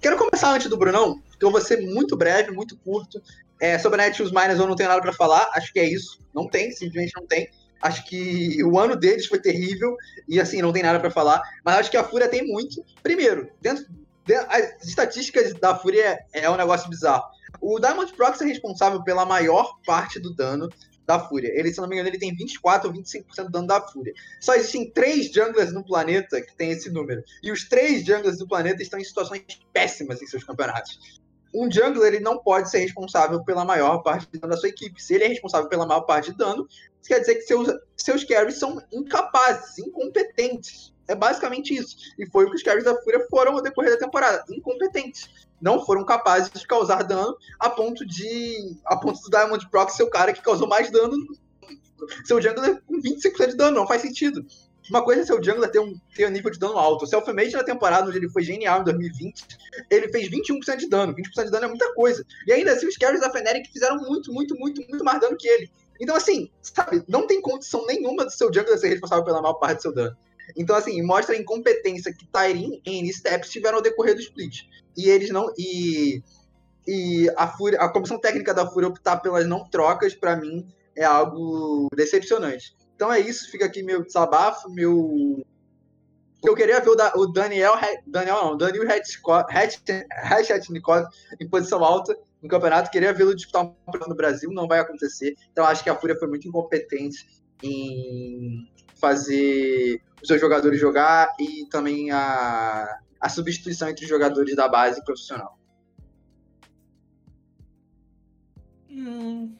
[0.00, 3.20] Quero começar antes do Brunão, eu vou ser muito breve, muito curto.
[3.60, 6.20] É, sobre a Netshoes Miners eu não tenho nada para falar, acho que é isso.
[6.32, 7.50] Não tem, simplesmente não tem.
[7.80, 9.96] Acho que o ano deles foi terrível
[10.28, 11.42] e assim, não tem nada para falar.
[11.64, 12.84] Mas acho que a Fúria tem muito.
[13.02, 13.86] Primeiro, dentro,
[14.26, 17.24] dentro as estatísticas da Fúria é, é um negócio bizarro.
[17.60, 20.68] O Diamond Prox é responsável pela maior parte do dano
[21.06, 21.50] da Fúria.
[21.54, 24.12] Ele, se não me engano, ele tem 24 ou 25% do dano da Fúria.
[24.40, 27.24] Só existem três junglers no planeta que tem esse número.
[27.42, 31.20] E os três junglers do planeta estão em situações péssimas em seus campeonatos
[31.52, 35.02] um jungler ele não pode ser responsável pela maior parte do dano da sua equipe.
[35.02, 38.24] Se ele é responsável pela maior parte do dano, isso quer dizer que seus, seus
[38.24, 40.94] carries são incapazes, incompetentes.
[41.08, 41.96] É basicamente isso.
[42.18, 44.44] E foi o que os carries da Fúria foram ao decorrer da temporada.
[44.48, 45.28] Incompetentes.
[45.60, 48.76] Não foram capazes de causar dano a ponto de.
[48.86, 51.16] a ponto do Diamond Proc ser o cara que causou mais dano.
[52.24, 53.76] Seu jungler com 25% de dano.
[53.76, 54.46] Não faz sentido.
[54.88, 57.04] Uma coisa é seu jungler ter um, ter um nível de dano alto.
[57.04, 59.46] O Selfmade na temporada onde ele foi genial em 2020,
[59.90, 61.14] ele fez 21% de dano.
[61.14, 62.24] 20% de dano é muita coisa.
[62.46, 65.46] E ainda assim, os carries da Fnatic fizeram muito, muito, muito, muito mais dano que
[65.46, 65.70] ele.
[66.00, 69.76] Então, assim, sabe, não tem condição nenhuma do seu jungler ser responsável pela maior parte
[69.76, 70.16] do seu dano.
[70.56, 74.62] Então, assim, mostra a incompetência que Tyrin e N-Steps tiveram ao decorrer do split.
[74.96, 75.52] E eles não.
[75.58, 76.22] E,
[76.86, 77.44] e a,
[77.78, 80.66] a comissão técnica da Fúria optar pelas não trocas, para mim,
[80.96, 82.74] é algo decepcionante.
[83.00, 85.42] Então é isso, fica aqui meu desabafo, meu.
[86.44, 87.72] Eu queria ver o, Daniel,
[88.06, 88.86] Daniel não, Daniel
[90.22, 91.06] Hatchetnikov
[91.40, 92.90] em posição alta no campeonato.
[92.90, 95.34] Queria vê-lo disputar um campeonato no Brasil, não vai acontecer.
[95.50, 97.26] Então acho que a Fúria foi muito incompetente
[97.62, 98.70] em
[99.00, 105.02] fazer os seus jogadores jogar e também a, a substituição entre os jogadores da base
[105.06, 105.58] profissional.
[108.90, 109.56] Hum,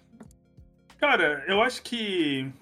[0.99, 2.53] cara, eu acho que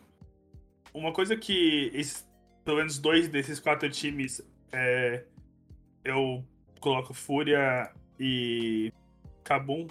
[0.92, 2.28] uma coisa que esses,
[2.64, 5.24] pelo menos dois desses quatro times é,
[6.04, 6.44] eu
[6.80, 8.92] coloco Fúria e
[9.44, 9.86] Kabum.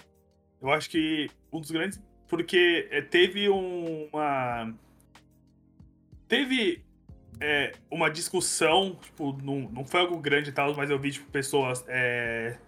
[0.60, 2.00] Eu acho que um dos grandes.
[2.28, 4.74] Porque é, teve uma.
[6.26, 6.84] Teve
[7.40, 11.30] é, uma discussão, tipo, não, não foi algo grande e tal, mas eu vi tipo,
[11.30, 12.58] pessoas é,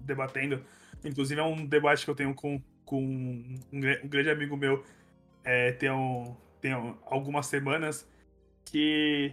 [0.00, 0.64] debatendo.
[1.04, 4.84] Inclusive é um debate que eu tenho com, com um, um grande amigo meu.
[5.44, 6.72] É, tem um, tem
[7.06, 8.08] algumas semanas,
[8.64, 9.32] que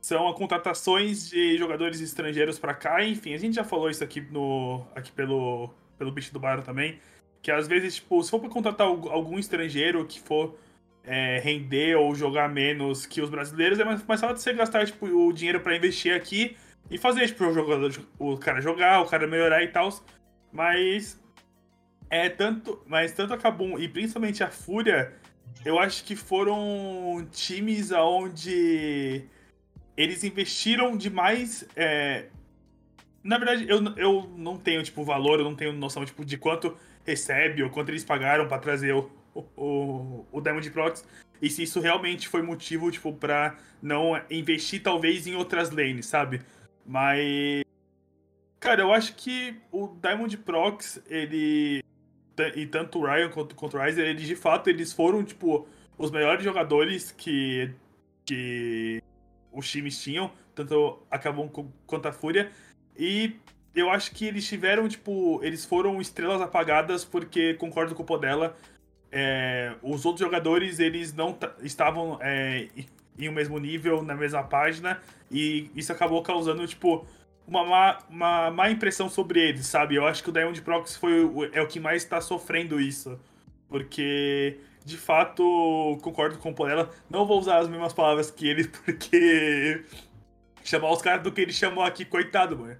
[0.00, 3.04] são contratações de jogadores estrangeiros para cá.
[3.04, 6.98] Enfim, a gente já falou isso aqui no aqui pelo pelo bicho do bar também,
[7.42, 10.58] que às vezes tipo, se for para contratar algum estrangeiro que for
[11.04, 15.06] é, render ou jogar menos que os brasileiros, é mais, mais fácil você gastar tipo,
[15.06, 16.56] o dinheiro para investir aqui
[16.90, 19.90] e fazer tipo, o jogador, o cara jogar, o cara melhorar e tal.
[20.50, 21.20] Mas
[22.08, 25.12] é tanto, mas tanto a Kabum e principalmente a Fúria
[25.64, 29.24] eu acho que foram times onde
[29.96, 31.66] eles investiram demais.
[31.76, 32.26] É...
[33.22, 36.76] Na verdade, eu, eu não tenho, tipo, valor, eu não tenho noção, tipo, de quanto
[37.04, 41.04] recebe ou quanto eles pagaram para trazer o, o, o Diamond Prox.
[41.42, 46.40] E se isso realmente foi motivo, tipo, pra não investir, talvez, em outras lanes, sabe?
[46.86, 47.62] Mas...
[48.58, 51.82] Cara, eu acho que o Diamond Prox, ele
[52.48, 55.66] e tanto o Ryan quanto, quanto o Riser, eles de fato eles foram, tipo,
[55.96, 57.70] os melhores jogadores que,
[58.24, 59.02] que
[59.52, 61.50] os times tinham, tanto acabam
[61.86, 62.50] quanto a Fúria.
[62.96, 63.36] E
[63.74, 68.56] eu acho que eles tiveram, tipo, eles foram estrelas apagadas porque, concordo com o Podela,
[69.12, 72.68] é, os outros jogadores, eles não estavam é,
[73.18, 77.06] em o mesmo nível, na mesma página, e isso acabou causando, tipo,
[77.50, 79.96] uma má, uma má impressão sobre eles, sabe?
[79.96, 83.18] Eu acho que o Diamond Proxy foi o, é o que mais está sofrendo isso.
[83.68, 85.42] Porque, de fato,
[86.02, 86.88] concordo com o Ponella.
[87.10, 89.84] Não vou usar as mesmas palavras que ele, porque.
[90.62, 92.76] Chamar os caras do que ele chamou aqui, coitado, mano.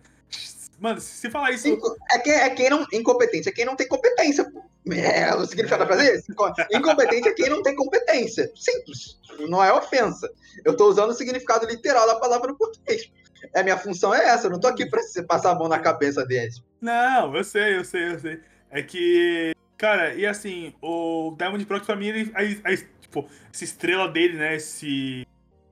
[0.79, 1.67] mano, se falar isso.
[2.11, 2.87] É quem, é quem não.
[2.93, 4.63] Incompetente é quem não tem competência, pô.
[4.93, 6.31] É, o significado da frase é esse.
[6.31, 8.51] Inco- Incompetente é quem não tem competência.
[8.55, 9.19] Simples.
[9.49, 10.31] Não é ofensa.
[10.65, 13.11] Eu tô usando o significado literal da palavra no português.
[13.55, 14.47] É, minha função é essa.
[14.47, 16.63] Eu não tô aqui pra passar a mão na cabeça deles.
[16.81, 18.41] Não, eu sei, eu sei, eu sei.
[18.71, 19.53] É que.
[19.77, 24.37] Cara, e assim, o Diamond Prox pra mim, ele, a- a- tipo, essa estrela dele,
[24.37, 24.57] né?
[24.57, 25.27] Esse,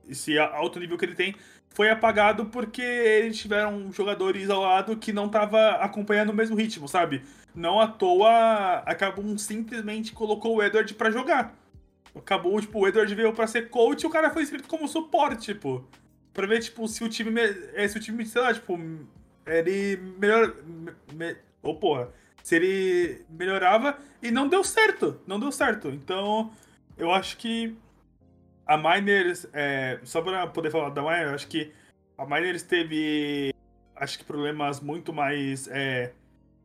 [0.09, 1.35] esse alto nível que ele tem,
[1.69, 6.87] foi apagado porque eles tiveram jogadores ao lado que não tava acompanhando o mesmo ritmo,
[6.87, 7.21] sabe?
[7.53, 11.55] Não à toa, a Kabum simplesmente colocou o Edward pra jogar.
[12.15, 15.53] Acabou, tipo, o Edward veio pra ser coach e o cara foi inscrito como suporte,
[15.53, 15.87] tipo.
[16.33, 17.31] Pra ver, tipo, se o time.
[17.31, 17.41] me-
[17.73, 18.79] eh, Se o time, sei lá, tipo,
[19.45, 20.55] ele melhor.
[21.13, 22.09] Me, oh, porra.
[22.43, 25.19] Se ele melhorava e não deu certo.
[25.27, 25.89] Não deu certo.
[25.89, 26.51] Então,
[26.97, 27.75] eu acho que
[28.65, 29.47] a Miners.
[29.53, 31.71] É, só pra poder falar da Miners, acho que
[32.17, 33.53] a Miners teve.
[33.95, 36.13] Acho que problemas muito mais é,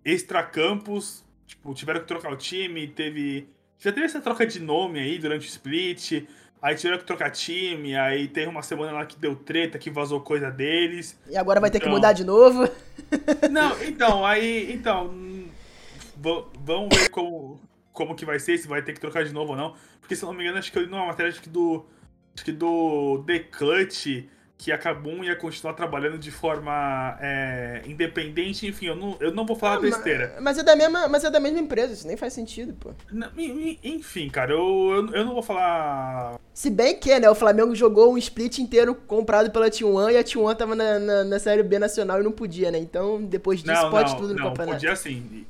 [0.04, 1.24] extracampos.
[1.46, 3.48] Tipo, tiveram que trocar o time, teve.
[3.78, 6.26] Já teve essa troca de nome aí durante o split.
[6.64, 10.18] Aí tiveram que trocar time, aí teve uma semana lá que deu treta, que vazou
[10.22, 11.14] coisa deles.
[11.28, 11.94] E agora vai ter que Então.
[11.94, 12.66] mudar de novo.
[13.52, 14.72] Não, então, aí.
[14.72, 15.12] Então.
[16.16, 17.60] va- Vamos ver como,
[17.92, 19.74] como que vai ser, se vai ter que trocar de novo ou não.
[20.00, 21.84] Porque se eu não me engano, acho que eu li numa matéria acho que do.
[22.34, 24.24] Acho que do The Clutch,
[24.56, 29.44] que a Kabum ia continuar trabalhando de forma é, independente, enfim, eu não, eu não
[29.44, 30.36] vou falar besteira.
[30.40, 32.92] Mas é, da mesma, mas é da mesma empresa, isso nem faz sentido, pô.
[33.12, 36.38] Não, en- en- Enfim, cara, eu, eu, eu não vou falar.
[36.54, 40.22] Se bem que, né, o Flamengo jogou um split inteiro comprado pela T1 e a
[40.24, 42.78] T1 tava na, na, na Série B nacional e não podia, né?
[42.78, 44.76] Então, depois disso, Não, pode não, tudo no não, campeonato.
[44.76, 45.44] podia sim.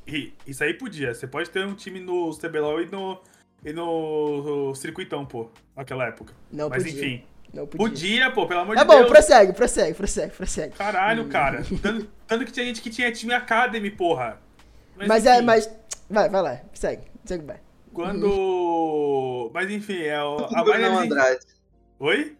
[0.47, 1.15] Isso aí podia.
[1.15, 3.21] Você pode ter um time no CBLOL e no,
[3.65, 6.33] e no circuitão, pô, naquela época.
[6.51, 6.99] Não Mas podia.
[6.99, 7.25] enfim.
[7.55, 7.89] Não podia.
[7.89, 9.09] Podia, pô, pelo amor Tá de bom, Deus.
[9.09, 10.75] prossegue, prossegue, prossegue, prossegue.
[10.77, 11.63] Caralho, cara.
[11.81, 14.39] Tanto, tanto que tinha gente que tinha time Academy, porra.
[15.07, 15.71] Mas, é, enfim, mas.
[16.11, 17.57] Vai, vai lá, segue, segue vai.
[17.93, 19.51] Quando.
[19.53, 20.37] Mas enfim, é o.
[20.37, 21.41] A Bruno Binance- Andrade.
[21.99, 22.37] Oi?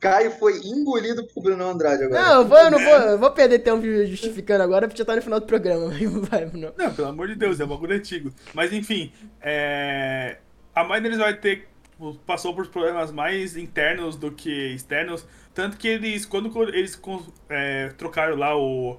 [0.00, 2.20] Caio foi engolido por Bruno Andrade agora.
[2.20, 5.14] Não, eu vou, eu não vou, eu vou perder tempo justificando agora porque já tá
[5.14, 5.92] no final do programa.
[6.28, 6.72] Vai, não.
[6.76, 8.32] Não, pelo amor de Deus, é um bagulho antigo.
[8.52, 10.38] Mas enfim, é...
[10.74, 11.68] a Miners vai ter.
[12.02, 15.26] Tipo, Passou por problemas mais internos do que externos.
[15.54, 17.00] Tanto que eles, quando eles
[17.48, 18.98] é, trocaram lá o,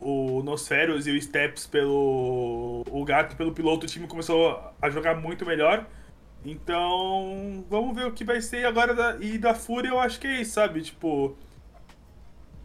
[0.00, 5.16] o Nosferos e o Steps pelo o Gato pelo piloto, o time começou a jogar
[5.16, 5.86] muito melhor.
[6.44, 8.94] Então, vamos ver o que vai ser agora.
[8.94, 10.82] Da, e da Fúria, eu acho que é isso, sabe?
[10.82, 11.36] Tipo,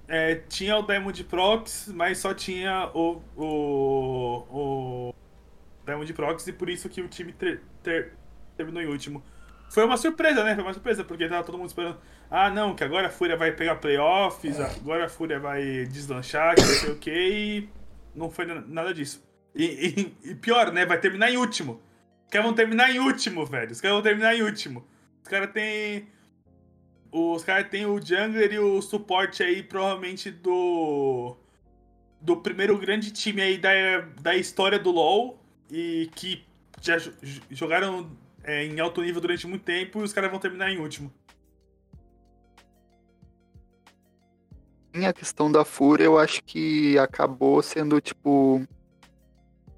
[0.07, 5.15] é, tinha o Diamond Prox, mas só tinha o, o, o
[5.85, 8.13] Diamond Prox e por isso que o time ter- ter-
[8.57, 9.23] terminou em último.
[9.69, 10.55] Foi uma surpresa, né?
[10.55, 11.97] Foi uma surpresa, porque tava todo mundo esperando.
[12.29, 16.61] Ah, não, que agora a Fúria vai pegar playoffs, agora a Fúria vai deslanchar, que
[16.61, 17.69] não sei o que, e
[18.15, 19.23] não foi na- nada disso.
[19.55, 20.85] E, e- e pior, né?
[20.85, 21.81] Vai terminar em último.
[22.25, 23.71] Os caras vão terminar em último, velho.
[23.71, 24.85] Os caras vão terminar em último.
[25.23, 26.07] Os caras têm.
[27.11, 31.35] Os caras têm o jungler e o suporte aí, provavelmente, do.
[32.21, 33.69] Do primeiro grande time aí da,
[34.21, 35.41] da história do LoL.
[35.71, 36.43] E que
[36.81, 37.13] já jo-
[37.51, 38.11] jogaram
[38.49, 41.13] é, em alto nível durante muito tempo e os caras vão terminar em último.
[44.91, 48.65] A questão da Fúria, eu acho que acabou sendo, tipo,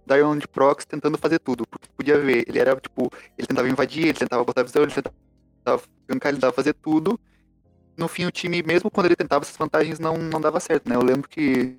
[0.07, 1.67] Diamond Prox tentando fazer tudo.
[1.67, 5.83] Porque podia ver, ele era, tipo, ele tentava invadir, ele tentava botar visão, ele tentava
[6.07, 7.19] gankar, ele tentava fazer tudo.
[7.97, 10.95] No fim, o time, mesmo quando ele tentava essas vantagens, não, não dava certo, né?
[10.95, 11.77] Eu lembro que,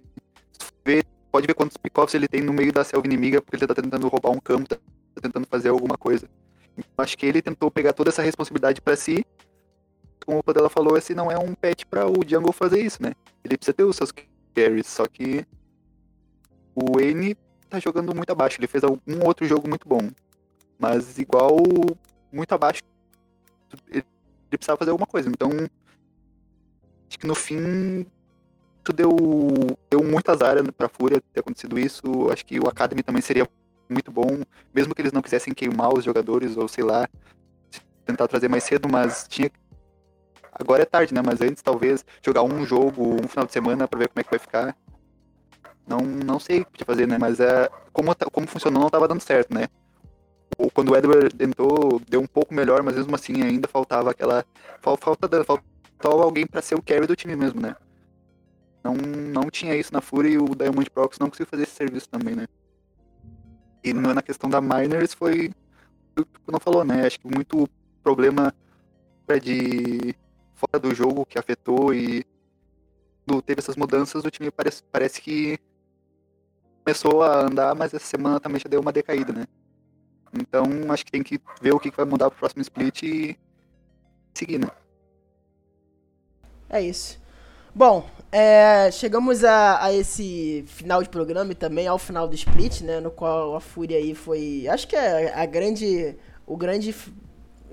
[0.84, 3.74] ver, pode ver quantos pick-offs ele tem no meio da selva inimiga, porque ele tá
[3.74, 4.78] tentando roubar um campo, tá
[5.20, 6.28] tentando fazer alguma coisa.
[6.96, 9.24] Acho que ele tentou pegar toda essa responsabilidade pra si.
[10.24, 13.12] Como o Padela falou, esse não é um patch pra o Jungle fazer isso, né?
[13.44, 14.12] Ele precisa ter os seus
[14.54, 15.44] carries, só que
[16.74, 17.34] o N
[17.68, 18.58] tá jogando muito abaixo.
[18.60, 20.10] Ele fez algum outro jogo muito bom,
[20.78, 21.56] mas igual
[22.32, 22.82] muito abaixo.
[23.88, 24.04] Ele
[24.50, 25.28] precisava fazer alguma coisa.
[25.28, 25.50] Então,
[27.08, 28.06] acho que no fim
[28.94, 29.10] deu,
[29.90, 32.02] deu muito azar pra Fúria ter acontecido isso.
[32.30, 33.48] Acho que o Academy também seria
[33.92, 34.42] muito bom,
[34.74, 37.08] mesmo que eles não quisessem queimar os jogadores ou sei lá,
[38.04, 39.50] tentar trazer mais cedo, mas tinha
[40.54, 41.22] Agora é tarde, né?
[41.24, 44.30] Mas antes, talvez, jogar um jogo, um final de semana pra ver como é que
[44.30, 44.76] vai ficar.
[45.86, 47.16] Não, não sei o que fazer, né?
[47.18, 49.66] Mas é, como, como funcionou, não tava dando certo, né?
[50.58, 54.44] Ou quando o Edward entrou, deu um pouco melhor, mas mesmo assim ainda faltava aquela.
[54.82, 57.74] fal- Falta, faltava alguém pra ser o carry do time mesmo, né?
[58.84, 62.08] Não, não tinha isso na Fury e o Diamond Prox não conseguiu fazer esse serviço
[62.10, 62.46] também, né?
[63.82, 65.50] E no- na questão da Miners foi.
[66.18, 67.06] o que não falou, né?
[67.06, 67.68] Acho que muito
[68.02, 68.54] problema
[69.28, 70.14] é de
[70.54, 72.24] fora do jogo que afetou e
[73.46, 75.58] teve essas mudanças, o time parece, parece que
[76.84, 79.44] começou a andar, mas essa semana também já deu uma decaída, né?
[80.34, 83.38] Então acho que tem que ver o que vai mudar pro próximo split e
[84.34, 84.68] seguir, né?
[86.68, 87.20] É isso.
[87.74, 92.80] Bom, é, chegamos a, a, esse final de programa e também ao final do split,
[92.80, 92.98] né?
[92.98, 94.66] No qual a Fúria aí foi.
[94.68, 96.16] Acho que é a grande.
[96.46, 96.94] O grande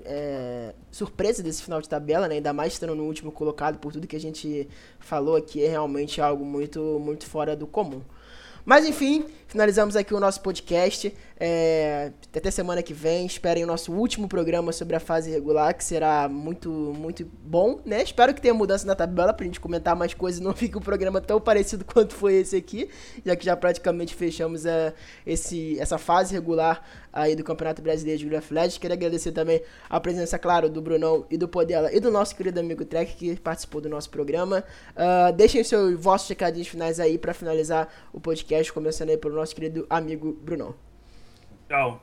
[0.04, 2.34] é, surpresa desse final de tabela, né?
[2.34, 6.20] Ainda mais estando no último colocado, por tudo que a gente falou aqui, é realmente
[6.20, 8.02] algo muito, muito fora do comum.
[8.64, 11.14] Mas enfim, finalizamos aqui o nosso podcast.
[11.38, 13.24] É, até semana que vem.
[13.24, 18.02] Esperem o nosso último programa sobre a fase regular, que será muito, muito bom, né?
[18.02, 20.82] Espero que tenha mudança na tabela pra gente comentar mais coisas e não fique um
[20.82, 22.90] programa tão parecido quanto foi esse aqui,
[23.24, 24.92] já que já praticamente fechamos é,
[25.26, 26.82] esse, essa fase regular
[27.12, 28.78] aí do Campeonato Brasileiro de of Legends.
[28.78, 32.60] Queria agradecer também a presença, claro, do Brunão e do Podela e do nosso querido
[32.60, 34.64] amigo Trek, que participou do nosso programa.
[34.90, 39.54] Uh, deixem seus vossos recadinhos finais aí para finalizar o podcast, começando aí pelo nosso
[39.54, 40.74] querido amigo Brunão.
[41.68, 42.02] Tchau.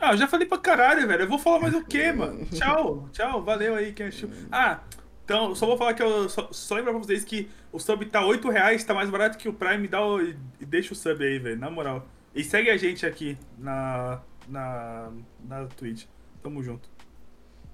[0.00, 1.22] Ah, eu já falei pra caralho, velho.
[1.22, 2.46] Eu vou falar mais o quê, mano?
[2.46, 4.30] Tchau, tchau, valeu aí quem achou.
[4.50, 4.80] Ah,
[5.24, 8.24] então, só vou falar que eu só, só lembrar pra vocês que o sub tá
[8.24, 11.38] 8 reais, tá mais barato que o Prime, dá o, e deixa o sub aí,
[11.38, 12.06] velho, na moral.
[12.34, 15.10] E segue a gente aqui na, na,
[15.44, 16.06] na Twitch.
[16.42, 16.88] Tamo junto.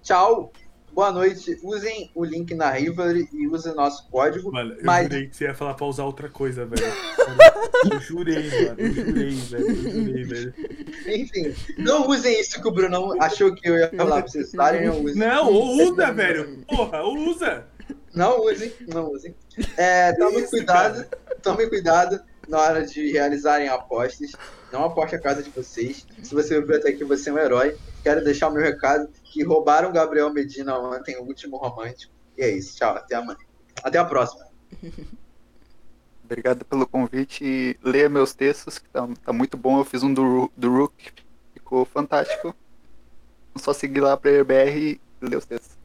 [0.02, 0.52] Tchau
[0.94, 1.59] boa noite.
[1.62, 4.52] Usem o link na Rivalry e usem nosso código.
[4.52, 5.05] Mano, eu mas...
[5.05, 6.86] jurei que você ia falar pra usar outra coisa, velho.
[7.92, 8.80] eu jurei, mano.
[8.80, 9.68] Eu jurei, velho.
[9.68, 10.55] Eu jurei, velho.
[11.07, 14.86] Enfim, não usem isso que o Bruno achou que eu ia falar pra vocês usarem.
[14.86, 15.16] Não, usem.
[15.16, 16.64] não usa, velho.
[16.68, 17.66] Porra, usa.
[18.14, 19.34] Não usem, não usem.
[19.76, 21.05] É, tomem cuidado,
[21.42, 24.32] tomem cuidado na hora de realizarem apostas.
[24.72, 26.07] Não aposte a casa de vocês.
[26.22, 27.76] Se você viu até aqui, você é um herói.
[28.03, 32.12] Quero deixar o meu recado que roubaram Gabriel Medina ontem, o último romântico.
[32.36, 32.76] E é isso.
[32.76, 32.97] Tchau.
[32.97, 33.38] Até amanhã.
[33.82, 34.47] Até a próxima.
[36.24, 37.78] Obrigado pelo convite.
[37.82, 39.78] Leia meus textos, que tá, tá muito bom.
[39.78, 41.12] Eu fiz um do, do Rook,
[41.53, 42.57] ficou fantástico.
[43.57, 45.76] Só seguir lá pra EBR e ler os textos.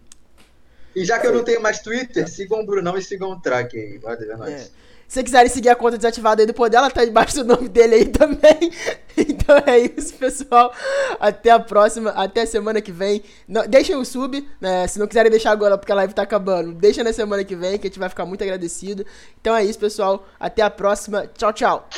[0.96, 3.78] E já que eu não tenho mais Twitter, sigam o Brunão e sigam o Track
[3.78, 3.98] aí.
[4.00, 4.54] Valeu, é nóis.
[4.54, 4.70] É.
[5.10, 7.96] Se quiserem seguir a conta desativada aí do poder, ela tá debaixo do nome dele
[7.96, 8.72] aí também.
[9.22, 10.74] Então é isso, pessoal.
[11.20, 13.22] Até a próxima, até a semana que vem.
[13.46, 14.88] Não, deixem o sub, né?
[14.88, 17.78] Se não quiserem deixar agora porque a live tá acabando, deixa na semana que vem
[17.78, 19.06] que a gente vai ficar muito agradecido.
[19.42, 20.26] Então é isso, pessoal.
[20.40, 21.28] Até a próxima.
[21.36, 21.90] Tchau, tchau.